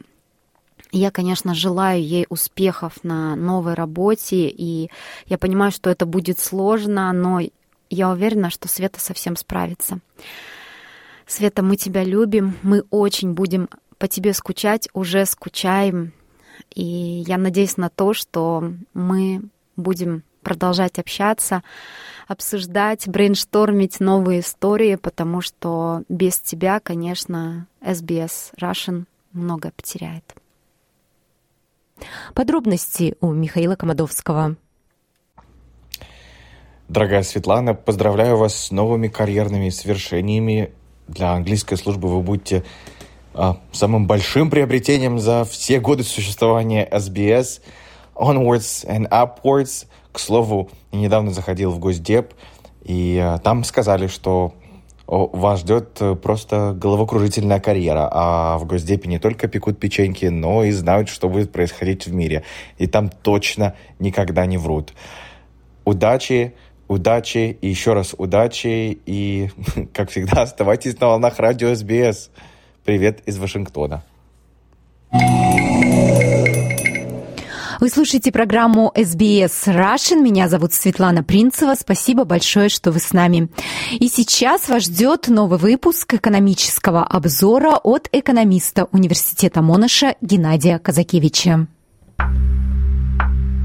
я, 0.91 1.11
конечно, 1.11 1.55
желаю 1.55 2.03
ей 2.03 2.27
успехов 2.29 3.05
на 3.05 3.37
новой 3.37 3.75
работе, 3.75 4.49
и 4.49 4.91
я 5.27 5.39
понимаю, 5.39 5.71
что 5.71 5.91
это 5.91 6.07
будет 6.07 6.39
сложно, 6.39 7.13
но 7.13 7.41
я 7.91 8.11
уверена, 8.11 8.51
что 8.51 8.69
Света 8.69 9.01
совсем 9.01 9.37
справится. 9.37 10.01
Света, 11.27 11.63
мы 11.63 11.77
тебя 11.77 12.05
любим, 12.05 12.57
мы 12.63 12.85
очень 12.91 13.33
будем 13.33 13.69
по 13.99 14.09
тебе 14.09 14.33
скучать, 14.33 14.89
уже 14.95 15.27
скучаем, 15.27 16.13
и 16.75 16.83
я 17.27 17.37
надеюсь 17.37 17.77
на 17.77 17.91
то, 17.91 18.15
что 18.15 18.73
мы 18.95 19.43
будем 19.77 20.23
продолжать 20.43 20.99
общаться, 20.99 21.63
обсуждать, 22.27 23.07
брейнштормить 23.07 24.01
новые 24.01 24.41
истории, 24.41 24.95
потому 24.95 25.41
что 25.41 26.03
без 26.09 26.39
тебя, 26.39 26.81
конечно, 26.81 27.67
SBS 27.83 28.55
Russian 28.59 29.05
многое 29.33 29.73
потеряет. 29.73 30.25
Подробности 32.35 33.17
у 33.21 33.33
Михаила 33.33 33.75
Комадовского. 33.77 34.57
Дорогая 36.89 37.23
Светлана, 37.23 37.75
поздравляю 37.75 38.37
вас 38.39 38.55
с 38.55 38.71
новыми 38.71 39.09
карьерными 39.09 39.69
свершениями. 39.69 40.73
Для 41.07 41.33
английской 41.33 41.77
службы 41.77 42.09
вы 42.09 42.23
будете 42.23 42.65
а, 43.35 43.61
самым 43.73 44.07
большим 44.07 44.51
приобретением 44.51 45.19
за 45.19 45.45
все 45.45 45.81
годы 45.81 46.03
существования 46.03 46.89
SBS. 46.91 47.61
Onwards 48.15 48.87
and 48.87 49.09
upwards. 49.11 49.87
К 50.13 50.19
слову, 50.19 50.71
недавно 50.91 51.31
заходил 51.31 51.71
в 51.71 51.79
Госдеп, 51.79 52.33
и 52.83 53.19
а, 53.23 53.39
там 53.39 53.65
сказали, 53.65 54.07
что 54.07 54.55
вас 55.09 55.61
ждет 55.61 55.97
э, 56.01 56.15
просто 56.15 56.75
головокружительная 56.77 57.61
карьера. 57.61 58.09
А 58.13 58.59
в 58.59 58.67
Госдепе 58.67 59.09
не 59.09 59.19
только 59.19 59.49
пекут 59.49 59.81
печеньки, 59.81 60.27
но 60.27 60.65
и 60.65 60.71
знают, 60.71 61.09
что 61.09 61.31
будет 61.31 61.51
происходить 61.51 62.07
в 62.07 62.13
мире. 62.13 62.45
И 62.77 62.87
там 62.87 63.09
точно 63.09 63.75
никогда 63.99 64.45
не 64.45 64.59
врут. 64.59 64.93
Удачи, 65.87 66.55
удачи 66.89 67.57
и 67.59 67.69
еще 67.69 67.95
раз 67.95 68.15
удачи. 68.19 68.99
И, 69.07 69.51
как 69.95 70.11
всегда, 70.11 70.43
оставайтесь 70.43 71.01
на 71.01 71.07
волнах 71.09 71.39
радио 71.39 71.75
СБС. 71.75 72.31
Привет 72.85 73.23
из 73.27 73.39
Вашингтона. 73.39 74.05
Вы 77.81 77.91
слушаете 77.91 78.33
программу 78.33 78.93
SBS 78.97 79.67
Russian. 79.67 80.21
Меня 80.21 80.49
зовут 80.49 80.73
Светлана 80.73 81.23
Принцева. 81.23 81.77
Спасибо 81.79 82.25
большое, 82.25 82.69
что 82.69 82.91
вы 82.91 82.99
с 82.99 83.13
нами. 83.13 83.51
И 84.01 84.09
сейчас 84.09 84.69
вас 84.69 84.87
ждет 84.87 85.29
новый 85.29 85.61
выпуск 85.61 86.13
экономического 86.15 87.05
обзора 87.05 87.77
от 87.77 88.09
экономиста 88.11 88.89
Университета 88.91 89.63
Монаша 89.63 90.17
Геннадия 90.21 90.81
Казакевича. 90.81 91.69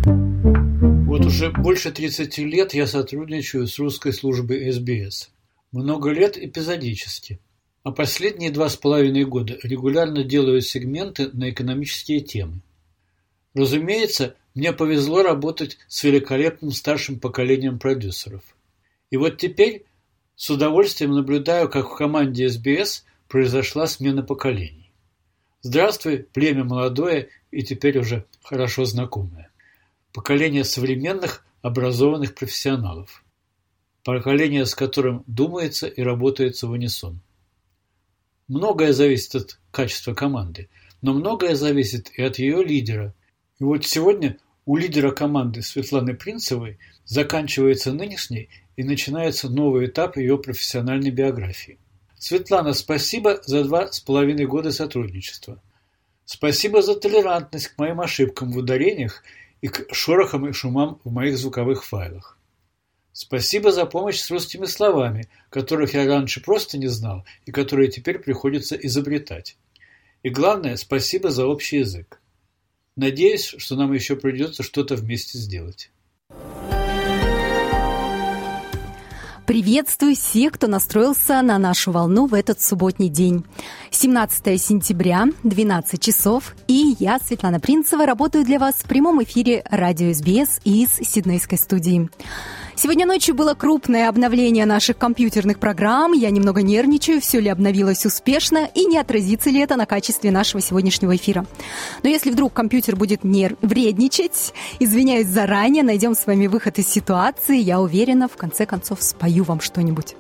Вот 0.06 1.26
уже 1.26 1.50
больше 1.50 1.92
30 1.92 2.38
лет 2.38 2.76
я 2.76 2.86
сотрудничаю 2.86 3.66
с 3.66 3.80
русской 3.80 4.14
службой 4.14 4.72
СБС. 4.72 5.32
Много 5.72 6.12
лет 6.12 6.38
эпизодически. 6.38 7.40
А 7.82 7.92
последние 7.92 8.52
два 8.52 8.70
с 8.70 8.78
половиной 8.78 9.26
года 9.26 9.58
регулярно 9.64 10.24
делаю 10.24 10.62
сегменты 10.62 11.32
на 11.34 11.50
экономические 11.50 12.20
темы. 12.20 12.62
Разумеется, 13.54 14.36
мне 14.56 14.74
повезло 14.74 15.24
работать 15.24 15.78
с 15.88 16.04
великолепным 16.04 16.72
старшим 16.72 17.20
поколением 17.20 17.80
продюсеров. 17.80 18.44
И 19.10 19.18
вот 19.18 19.38
теперь 19.38 19.86
с 20.36 20.50
удовольствием 20.50 21.12
наблюдаю, 21.12 21.70
как 21.70 21.90
в 21.90 21.96
команде 21.96 22.50
СБС 22.50 23.06
произошла 23.28 23.88
смена 23.88 24.24
поколений. 24.24 24.92
Здравствуй, 25.62 26.28
племя 26.34 26.64
молодое 26.64 27.30
и 27.52 27.64
теперь 27.64 28.00
уже 28.00 28.26
хорошо 28.44 28.86
знакомое. 28.86 29.52
Поколение 30.12 30.64
современных, 30.64 31.46
образованных 31.62 32.36
профессионалов. 32.36 33.24
Поколение, 34.04 34.66
с 34.66 34.76
которым 34.76 35.24
думается 35.28 35.88
и 35.88 36.02
работается 36.02 36.68
в 36.68 36.72
унисон. 36.72 37.22
Многое 38.48 38.92
зависит 38.92 39.36
от 39.36 39.60
качества 39.72 40.14
команды, 40.14 40.70
но 41.02 41.14
многое 41.14 41.56
зависит 41.56 42.12
и 42.18 42.22
от 42.24 42.40
ее 42.40 42.64
лидера– 42.64 43.14
и 43.60 43.64
вот 43.64 43.86
сегодня 43.86 44.38
у 44.66 44.78
лидера 44.78 45.12
команды 45.12 45.62
Светланы 45.62 46.16
Принцевой 46.16 46.80
заканчивается 47.06 47.92
нынешний 47.92 48.50
и 48.76 48.84
начинается 48.84 49.50
новый 49.50 49.88
этап 49.88 50.18
ее 50.18 50.38
профессиональной 50.38 51.12
биографии. 51.12 51.78
Светлана, 52.18 52.74
спасибо 52.74 53.42
за 53.46 53.64
два 53.64 53.92
с 53.92 54.00
половиной 54.00 54.46
года 54.46 54.72
сотрудничества. 54.72 55.62
Спасибо 56.26 56.82
за 56.82 56.96
толерантность 56.96 57.68
к 57.68 57.78
моим 57.78 58.00
ошибкам 58.00 58.52
в 58.52 58.58
ударениях 58.58 59.24
и 59.62 59.68
к 59.68 59.94
шорохам 59.94 60.48
и 60.48 60.54
шумам 60.54 61.00
в 61.04 61.12
моих 61.12 61.38
звуковых 61.38 61.84
файлах. 61.84 62.38
Спасибо 63.12 63.72
за 63.72 63.86
помощь 63.86 64.20
с 64.20 64.32
русскими 64.32 64.66
словами, 64.66 65.28
которых 65.50 65.94
я 65.94 66.08
раньше 66.08 66.42
просто 66.42 66.78
не 66.78 66.88
знал 66.88 67.26
и 67.46 67.52
которые 67.52 67.90
теперь 67.90 68.18
приходится 68.18 68.76
изобретать. 68.76 69.58
И 70.24 70.30
главное, 70.30 70.78
спасибо 70.78 71.30
за 71.30 71.46
общий 71.46 71.80
язык. 71.80 72.20
Надеюсь, 72.96 73.56
что 73.58 73.76
нам 73.76 73.92
еще 73.94 74.16
придется 74.16 74.64
что-то 74.64 74.96
вместе 74.96 75.38
сделать. 75.38 75.92
Приветствую 79.46 80.16
всех, 80.16 80.54
кто 80.54 80.68
настроился 80.68 81.42
на 81.42 81.58
нашу 81.58 81.92
волну 81.92 82.28
в 82.28 82.34
этот 82.34 82.62
субботний 82.62 83.10
день. 83.10 83.44
17 83.92 84.62
сентября, 84.62 85.26
12 85.44 86.02
часов, 86.02 86.56
и 86.70 86.96
я, 86.98 87.20
Светлана 87.20 87.60
Принцева, 87.60 88.06
работаю 88.06 88.46
для 88.46 88.58
вас 88.58 88.76
в 88.76 88.86
прямом 88.86 89.22
эфире 89.24 89.66
радио 89.70 90.14
СБС 90.14 90.62
из 90.64 90.92
Сиднейской 90.96 91.58
студии. 91.58 92.10
Сегодня 92.76 93.06
ночью 93.06 93.36
было 93.36 93.54
крупное 93.54 94.10
обновление 94.10 94.66
наших 94.66 94.98
компьютерных 94.98 95.60
программ. 95.60 96.14
Я 96.14 96.32
немного 96.32 96.64
нервничаю, 96.64 97.22
все 97.22 97.40
ли 97.40 97.50
обновилось 97.50 98.06
успешно 98.06 98.68
и 98.74 98.86
не 98.86 98.98
отразится 98.98 99.52
ли 99.52 99.60
это 99.60 99.76
на 99.76 99.86
качестве 99.86 100.32
нашего 100.32 100.60
сегодняшнего 100.60 101.16
эфира. 101.16 101.46
Но 102.02 102.10
если 102.10 102.32
вдруг 102.32 102.52
компьютер 102.54 102.96
будет 102.96 103.24
нерв... 103.24 103.58
вредничать, 103.62 104.54
извиняюсь 104.80 105.28
заранее, 105.28 105.84
найдем 105.84 106.16
с 106.16 106.26
вами 106.26 106.48
выход 106.48 106.80
из 106.80 106.88
ситуации. 106.88 107.58
Я 107.58 107.80
уверена, 107.80 108.28
в 108.28 108.38
конце 108.38 108.66
концов 108.66 109.04
спою 109.04 109.33
вам 109.42 109.60
что-нибудь. 109.60 110.16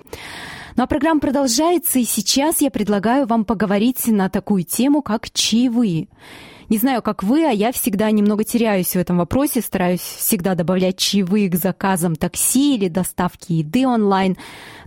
Ну 0.75 0.83
а 0.83 0.87
программа 0.87 1.19
продолжается, 1.19 1.99
и 1.99 2.03
сейчас 2.03 2.61
я 2.61 2.71
предлагаю 2.71 3.27
вам 3.27 3.45
поговорить 3.45 4.07
на 4.07 4.29
такую 4.29 4.63
тему, 4.63 5.03
как 5.03 5.29
чаевые. 5.29 6.07
Не 6.69 6.79
знаю, 6.79 7.03
как 7.03 7.21
вы, 7.21 7.45
а 7.45 7.51
я 7.51 7.71
всегда 7.71 8.09
немного 8.09 8.43
теряюсь 8.43 8.93
в 8.93 8.95
этом 8.95 9.17
вопросе, 9.19 9.61
стараюсь 9.61 9.99
всегда 9.99 10.55
добавлять 10.55 10.97
чаевые 10.97 11.49
к 11.49 11.55
заказам 11.55 12.15
такси 12.15 12.75
или 12.75 12.87
доставки 12.87 13.53
еды 13.53 13.85
онлайн, 13.85 14.37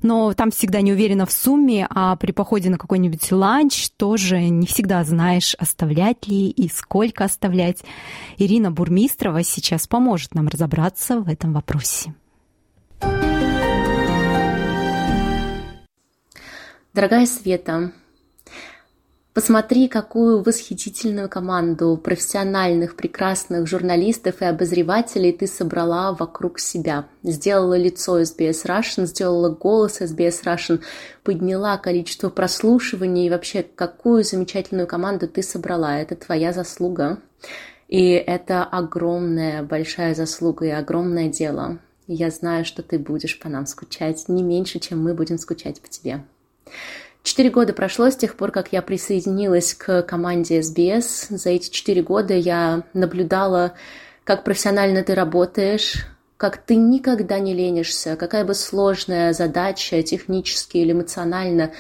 но 0.02 0.32
там 0.32 0.50
всегда 0.50 0.80
не 0.80 0.92
уверена 0.92 1.26
в 1.26 1.32
сумме, 1.32 1.86
а 1.88 2.16
при 2.16 2.32
походе 2.32 2.70
на 2.70 2.78
какой-нибудь 2.78 3.30
ланч 3.30 3.90
тоже 3.96 4.48
не 4.48 4.66
всегда 4.66 5.04
знаешь, 5.04 5.54
оставлять 5.58 6.26
ли 6.26 6.48
и 6.48 6.68
сколько 6.68 7.24
оставлять. 7.24 7.84
Ирина 8.38 8.72
Бурмистрова 8.72 9.44
сейчас 9.44 9.86
поможет 9.86 10.34
нам 10.34 10.48
разобраться 10.48 11.20
в 11.20 11.28
этом 11.28 11.52
вопросе. 11.52 12.14
Дорогая 16.96 17.26
Света, 17.26 17.92
Посмотри, 19.34 19.86
какую 19.86 20.42
восхитительную 20.42 21.28
команду 21.28 22.00
профессиональных, 22.02 22.96
прекрасных 22.96 23.66
журналистов 23.66 24.40
и 24.40 24.46
обозревателей 24.46 25.32
ты 25.32 25.46
собрала 25.46 26.14
вокруг 26.14 26.58
себя. 26.58 27.04
Сделала 27.22 27.76
лицо 27.76 28.22
SBS 28.22 28.64
Russian, 28.64 29.04
сделала 29.04 29.50
голос 29.50 30.00
SBS 30.00 30.42
Russian, 30.42 30.80
подняла 31.22 31.76
количество 31.76 32.30
прослушиваний 32.30 33.26
и 33.26 33.30
вообще 33.30 33.62
какую 33.62 34.24
замечательную 34.24 34.86
команду 34.86 35.28
ты 35.28 35.42
собрала. 35.42 35.98
Это 35.98 36.16
твоя 36.16 36.54
заслуга. 36.54 37.18
И 37.88 38.12
это 38.12 38.64
огромная, 38.64 39.62
большая 39.62 40.14
заслуга 40.14 40.64
и 40.64 40.70
огромное 40.70 41.28
дело. 41.28 41.78
Я 42.06 42.30
знаю, 42.30 42.64
что 42.64 42.82
ты 42.82 42.98
будешь 42.98 43.38
по 43.38 43.50
нам 43.50 43.66
скучать 43.66 44.30
не 44.30 44.42
меньше, 44.42 44.78
чем 44.78 45.02
мы 45.02 45.12
будем 45.12 45.36
скучать 45.36 45.82
по 45.82 45.88
тебе. 45.88 46.24
Четыре 47.22 47.50
года 47.50 47.72
прошло 47.72 48.08
с 48.08 48.16
тех 48.16 48.36
пор, 48.36 48.52
как 48.52 48.72
я 48.72 48.82
присоединилась 48.82 49.74
к 49.74 50.02
команде 50.02 50.60
SBS. 50.60 51.26
За 51.36 51.50
эти 51.50 51.70
четыре 51.70 52.02
года 52.02 52.34
я 52.34 52.84
наблюдала, 52.92 53.74
как 54.22 54.44
профессионально 54.44 55.02
ты 55.02 55.14
работаешь, 55.14 56.06
как 56.36 56.58
ты 56.58 56.76
никогда 56.76 57.38
не 57.38 57.52
ленишься, 57.52 58.16
какая 58.16 58.44
бы 58.44 58.54
сложная 58.54 59.32
задача 59.32 60.02
технически 60.02 60.78
или 60.78 60.92
эмоционально 60.92 61.72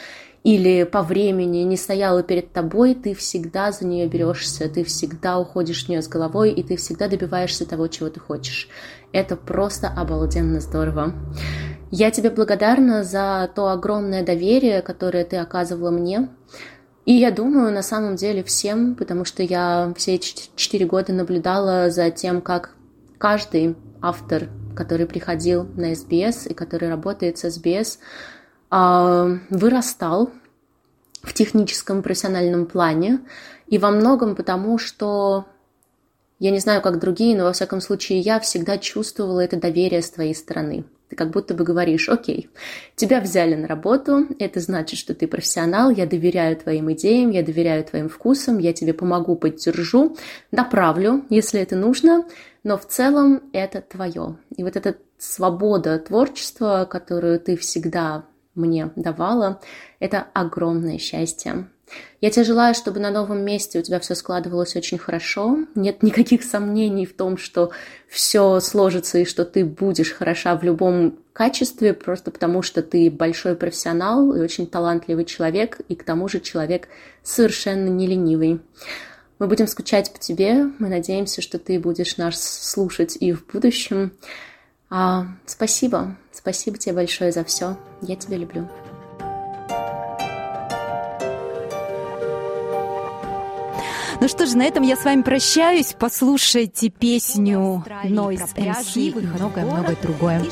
или 0.46 0.84
по 0.84 1.02
времени 1.02 1.58
не 1.58 1.76
стояла 1.76 2.22
перед 2.22 2.52
тобой, 2.52 2.94
ты 2.94 3.16
всегда 3.16 3.72
за 3.72 3.84
нее 3.84 4.06
берешься, 4.06 4.68
ты 4.68 4.84
всегда 4.84 5.38
уходишь 5.38 5.84
в 5.84 5.88
нее 5.88 6.02
с 6.02 6.06
головой, 6.06 6.52
и 6.52 6.62
ты 6.62 6.76
всегда 6.76 7.08
добиваешься 7.08 7.66
того, 7.66 7.88
чего 7.88 8.10
ты 8.10 8.20
хочешь. 8.20 8.68
Это 9.16 9.34
просто 9.34 9.88
обалденно 9.88 10.60
здорово. 10.60 11.14
Я 11.90 12.10
тебе 12.10 12.28
благодарна 12.28 13.02
за 13.02 13.50
то 13.54 13.68
огромное 13.68 14.22
доверие, 14.22 14.82
которое 14.82 15.24
ты 15.24 15.36
оказывала 15.38 15.90
мне, 15.90 16.28
И 17.06 17.14
я 17.14 17.30
думаю, 17.30 17.72
на 17.72 17.80
самом 17.80 18.16
деле 18.16 18.44
всем, 18.44 18.94
потому 18.94 19.24
что 19.24 19.42
я 19.42 19.94
все 19.96 20.18
четыре 20.18 20.84
года 20.84 21.14
наблюдала 21.14 21.88
за 21.88 22.10
тем, 22.10 22.42
как 22.42 22.74
каждый 23.16 23.74
автор, 24.02 24.50
который 24.74 25.06
приходил 25.06 25.66
на 25.76 25.94
СБС 25.94 26.48
и 26.48 26.52
который 26.52 26.90
работает 26.90 27.38
с 27.38 27.48
СБС, 27.48 27.98
а, 28.68 29.30
вырастал 29.48 30.30
в 31.22 31.32
техническом 31.32 32.02
профессиональном 32.02 32.66
плане. 32.66 33.20
И 33.68 33.78
во 33.78 33.90
многом 33.90 34.36
потому, 34.36 34.76
что 34.76 35.46
я 36.38 36.50
не 36.50 36.58
знаю, 36.58 36.82
как 36.82 36.98
другие, 36.98 37.36
но 37.36 37.44
во 37.44 37.52
всяком 37.52 37.80
случае 37.80 38.20
я 38.20 38.40
всегда 38.40 38.78
чувствовала 38.78 39.40
это 39.40 39.58
доверие 39.58 40.02
с 40.02 40.10
твоей 40.10 40.34
стороны. 40.34 40.84
Ты 41.08 41.14
как 41.14 41.30
будто 41.30 41.54
бы 41.54 41.62
говоришь, 41.62 42.08
окей, 42.08 42.50
тебя 42.96 43.20
взяли 43.20 43.54
на 43.54 43.68
работу, 43.68 44.26
это 44.40 44.58
значит, 44.58 44.98
что 44.98 45.14
ты 45.14 45.28
профессионал, 45.28 45.90
я 45.90 46.04
доверяю 46.04 46.56
твоим 46.56 46.92
идеям, 46.92 47.30
я 47.30 47.44
доверяю 47.44 47.84
твоим 47.84 48.08
вкусам, 48.08 48.58
я 48.58 48.72
тебе 48.72 48.92
помогу, 48.92 49.36
поддержу, 49.36 50.16
направлю, 50.50 51.24
если 51.30 51.60
это 51.60 51.76
нужно, 51.76 52.24
но 52.64 52.76
в 52.76 52.86
целом 52.86 53.42
это 53.52 53.80
твое. 53.80 54.36
И 54.56 54.64
вот 54.64 54.76
эта 54.76 54.96
свобода 55.16 55.98
творчества, 56.00 56.88
которую 56.90 57.38
ты 57.38 57.56
всегда 57.56 58.24
мне 58.56 58.90
давала, 58.96 59.60
это 60.00 60.26
огромное 60.34 60.98
счастье. 60.98 61.68
Я 62.20 62.30
тебе 62.30 62.44
желаю, 62.44 62.74
чтобы 62.74 62.98
на 63.00 63.10
новом 63.10 63.44
месте 63.44 63.78
у 63.78 63.82
тебя 63.82 64.00
все 64.00 64.14
складывалось 64.14 64.74
очень 64.74 64.98
хорошо. 64.98 65.58
Нет 65.74 66.02
никаких 66.02 66.42
сомнений 66.42 67.06
в 67.06 67.14
том, 67.14 67.36
что 67.36 67.70
все 68.08 68.60
сложится 68.60 69.18
и 69.18 69.24
что 69.24 69.44
ты 69.44 69.64
будешь 69.64 70.12
хороша 70.12 70.56
в 70.56 70.64
любом 70.64 71.18
качестве, 71.32 71.92
просто 71.92 72.30
потому 72.30 72.62
что 72.62 72.82
ты 72.82 73.10
большой 73.10 73.54
профессионал 73.56 74.34
и 74.34 74.40
очень 74.40 74.66
талантливый 74.66 75.26
человек, 75.26 75.80
и 75.88 75.94
к 75.94 76.02
тому 76.02 76.28
же 76.28 76.40
человек 76.40 76.88
совершенно 77.22 77.88
не 77.88 78.06
ленивый. 78.06 78.60
Мы 79.38 79.48
будем 79.48 79.66
скучать 79.66 80.12
по 80.12 80.18
тебе, 80.18 80.64
мы 80.78 80.88
надеемся, 80.88 81.42
что 81.42 81.58
ты 81.58 81.78
будешь 81.78 82.16
нас 82.16 82.40
слушать 82.40 83.18
и 83.20 83.32
в 83.32 83.46
будущем. 83.46 84.12
А, 84.88 85.26
спасибо, 85.44 86.16
спасибо 86.32 86.78
тебе 86.78 86.94
большое 86.94 87.32
за 87.32 87.44
все. 87.44 87.76
Я 88.00 88.16
тебя 88.16 88.38
люблю. 88.38 88.66
Ну 94.18 94.28
что 94.28 94.46
же, 94.46 94.56
на 94.56 94.62
этом 94.62 94.82
я 94.82 94.96
с 94.96 95.04
вами 95.04 95.20
прощаюсь. 95.20 95.94
Послушайте 95.98 96.88
песню 96.88 97.84
Noise 98.04 98.54
MC 98.56 99.10
и 99.10 99.26
многое-многое 99.26 99.96
другое. 100.00 100.42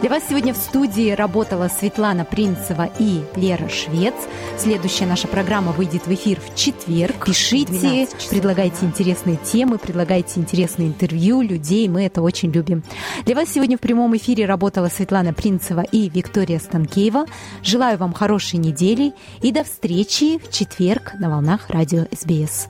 Для 0.00 0.10
вас 0.10 0.22
сегодня 0.28 0.54
в 0.54 0.56
студии 0.56 1.10
работала 1.10 1.68
Светлана 1.68 2.24
Принцева 2.24 2.88
и 2.98 3.22
Лера 3.34 3.68
Швец. 3.68 4.14
Следующая 4.56 5.06
наша 5.06 5.26
программа 5.26 5.72
выйдет 5.72 6.06
в 6.06 6.14
эфир 6.14 6.38
в 6.40 6.54
четверг. 6.54 7.26
Пишите, 7.26 8.06
предлагайте 8.30 8.86
интересные 8.86 9.36
темы, 9.36 9.78
предлагайте 9.78 10.38
интересные 10.38 10.88
интервью 10.88 11.42
людей. 11.42 11.88
Мы 11.88 12.04
это 12.04 12.22
очень 12.22 12.52
любим. 12.52 12.84
Для 13.24 13.34
вас 13.34 13.48
сегодня 13.48 13.76
в 13.76 13.80
прямом 13.80 14.16
эфире 14.16 14.46
работала 14.46 14.88
Светлана 14.88 15.34
Принцева 15.34 15.80
и 15.80 16.08
Виктория 16.08 16.60
Станкеева. 16.60 17.26
Желаю 17.64 17.98
вам 17.98 18.12
хорошей 18.12 18.60
недели 18.60 19.12
и 19.42 19.50
до 19.50 19.64
встречи 19.64 20.38
в 20.38 20.52
четверг 20.52 21.14
на 21.18 21.30
волнах 21.30 21.68
радио 21.68 22.06
СБС. 22.12 22.68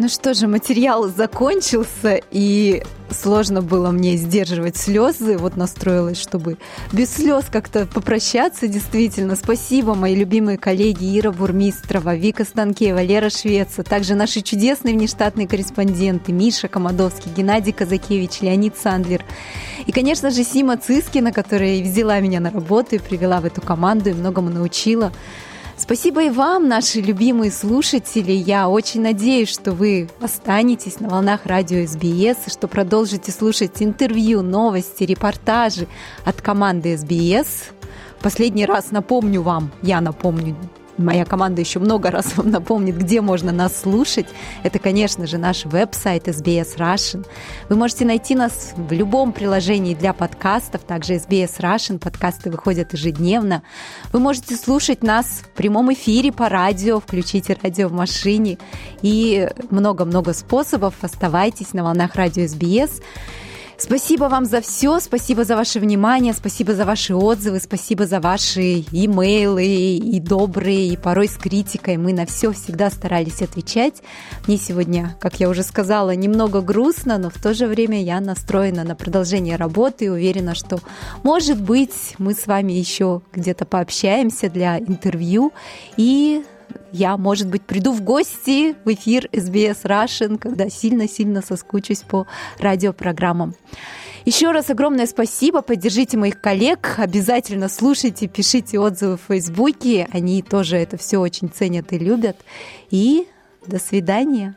Ну 0.00 0.08
что 0.08 0.32
же, 0.32 0.48
материал 0.48 1.08
закончился, 1.08 2.18
и 2.30 2.82
сложно 3.10 3.60
было 3.60 3.90
мне 3.90 4.16
сдерживать 4.16 4.78
слезы. 4.78 5.36
Вот 5.36 5.58
настроилась, 5.58 6.18
чтобы 6.18 6.56
без 6.90 7.12
слез 7.12 7.44
как-то 7.52 7.84
попрощаться, 7.84 8.66
действительно. 8.66 9.36
Спасибо, 9.36 9.94
мои 9.94 10.14
любимые 10.14 10.56
коллеги 10.56 11.18
Ира 11.18 11.32
Бурмистрова, 11.32 12.14
Вика 12.14 12.46
Станкеева, 12.46 13.02
Лера 13.02 13.28
Швеца, 13.28 13.82
также 13.82 14.14
наши 14.14 14.40
чудесные 14.40 14.94
внештатные 14.94 15.46
корреспонденты 15.46 16.32
Миша 16.32 16.68
Комадовский, 16.68 17.30
Геннадий 17.36 17.74
Казакевич, 17.74 18.40
Леонид 18.40 18.78
Сандлер. 18.78 19.22
И, 19.84 19.92
конечно 19.92 20.30
же, 20.30 20.44
Сима 20.44 20.78
Цискина, 20.78 21.30
которая 21.30 21.82
взяла 21.82 22.20
меня 22.20 22.40
на 22.40 22.50
работу 22.50 22.94
и 22.94 22.98
привела 22.98 23.42
в 23.42 23.44
эту 23.44 23.60
команду 23.60 24.08
и 24.08 24.14
многому 24.14 24.48
научила. 24.48 25.12
Спасибо 25.90 26.22
и 26.22 26.30
вам, 26.30 26.68
наши 26.68 27.00
любимые 27.00 27.50
слушатели. 27.50 28.30
Я 28.30 28.68
очень 28.68 29.00
надеюсь, 29.00 29.48
что 29.48 29.72
вы 29.72 30.08
останетесь 30.20 31.00
на 31.00 31.08
волнах 31.08 31.46
радио 31.46 31.84
СБС, 31.84 32.52
что 32.52 32.68
продолжите 32.68 33.32
слушать 33.32 33.82
интервью, 33.82 34.40
новости, 34.40 35.02
репортажи 35.02 35.88
от 36.24 36.40
команды 36.42 36.96
СБС. 36.96 37.70
Последний 38.22 38.66
раз 38.66 38.92
напомню 38.92 39.42
вам, 39.42 39.72
я 39.82 40.00
напомню 40.00 40.56
моя 41.00 41.24
команда 41.24 41.60
еще 41.60 41.78
много 41.78 42.10
раз 42.10 42.36
вам 42.36 42.50
напомнит, 42.50 42.96
где 42.98 43.20
можно 43.20 43.52
нас 43.52 43.80
слушать. 43.80 44.26
Это, 44.62 44.78
конечно 44.78 45.26
же, 45.26 45.38
наш 45.38 45.64
веб-сайт 45.64 46.28
SBS 46.28 46.76
Russian. 46.76 47.26
Вы 47.68 47.76
можете 47.76 48.04
найти 48.04 48.34
нас 48.34 48.72
в 48.76 48.92
любом 48.92 49.32
приложении 49.32 49.94
для 49.94 50.12
подкастов, 50.12 50.82
также 50.82 51.14
SBS 51.14 51.58
Russian. 51.58 51.98
Подкасты 51.98 52.50
выходят 52.50 52.92
ежедневно. 52.92 53.62
Вы 54.12 54.20
можете 54.20 54.56
слушать 54.56 55.02
нас 55.02 55.42
в 55.44 55.48
прямом 55.56 55.92
эфире 55.92 56.32
по 56.32 56.48
радио, 56.48 57.00
включите 57.00 57.56
радио 57.62 57.88
в 57.88 57.92
машине 57.92 58.58
и 59.02 59.48
много-много 59.70 60.32
способов. 60.32 60.94
Оставайтесь 61.00 61.72
на 61.72 61.84
волнах 61.84 62.14
радио 62.14 62.44
SBS. 62.44 63.02
Спасибо 63.82 64.24
вам 64.24 64.44
за 64.44 64.60
все, 64.60 65.00
спасибо 65.00 65.44
за 65.44 65.56
ваше 65.56 65.80
внимание, 65.80 66.34
спасибо 66.34 66.74
за 66.74 66.84
ваши 66.84 67.14
отзывы, 67.14 67.60
спасибо 67.60 68.04
за 68.04 68.20
ваши 68.20 68.80
имейлы 68.92 69.64
и 69.64 70.20
добрые, 70.20 70.88
и 70.88 70.96
порой 70.98 71.28
с 71.28 71.38
критикой. 71.38 71.96
Мы 71.96 72.12
на 72.12 72.26
все 72.26 72.52
всегда 72.52 72.90
старались 72.90 73.40
отвечать. 73.40 74.02
Мне 74.46 74.58
сегодня, 74.58 75.16
как 75.18 75.40
я 75.40 75.48
уже 75.48 75.62
сказала, 75.62 76.14
немного 76.14 76.60
грустно, 76.60 77.16
но 77.16 77.30
в 77.30 77.40
то 77.40 77.54
же 77.54 77.66
время 77.66 78.02
я 78.02 78.20
настроена 78.20 78.84
на 78.84 78.94
продолжение 78.94 79.56
работы 79.56 80.04
и 80.04 80.08
уверена, 80.10 80.54
что, 80.54 80.78
может 81.22 81.58
быть, 81.58 82.14
мы 82.18 82.34
с 82.34 82.46
вами 82.46 82.74
еще 82.74 83.22
где-то 83.32 83.64
пообщаемся 83.64 84.50
для 84.50 84.78
интервью 84.78 85.54
и 85.96 86.44
я, 86.92 87.16
может 87.16 87.48
быть, 87.48 87.62
приду 87.62 87.92
в 87.92 88.02
гости 88.02 88.74
в 88.84 88.92
эфир 88.92 89.28
SBS 89.32 89.82
Russian, 89.84 90.38
когда 90.38 90.68
сильно-сильно 90.68 91.42
соскучусь 91.42 92.00
по 92.00 92.26
радиопрограммам. 92.58 93.54
Еще 94.24 94.50
раз 94.50 94.68
огромное 94.70 95.06
спасибо. 95.06 95.62
Поддержите 95.62 96.18
моих 96.18 96.40
коллег. 96.40 96.96
Обязательно 96.98 97.68
слушайте, 97.68 98.26
пишите 98.26 98.78
отзывы 98.78 99.16
в 99.16 99.22
Фейсбуке. 99.28 100.08
Они 100.12 100.42
тоже 100.42 100.76
это 100.76 100.98
все 100.98 101.18
очень 101.18 101.48
ценят 101.48 101.92
и 101.92 101.98
любят. 101.98 102.36
И 102.90 103.26
до 103.66 103.78
свидания. 103.78 104.56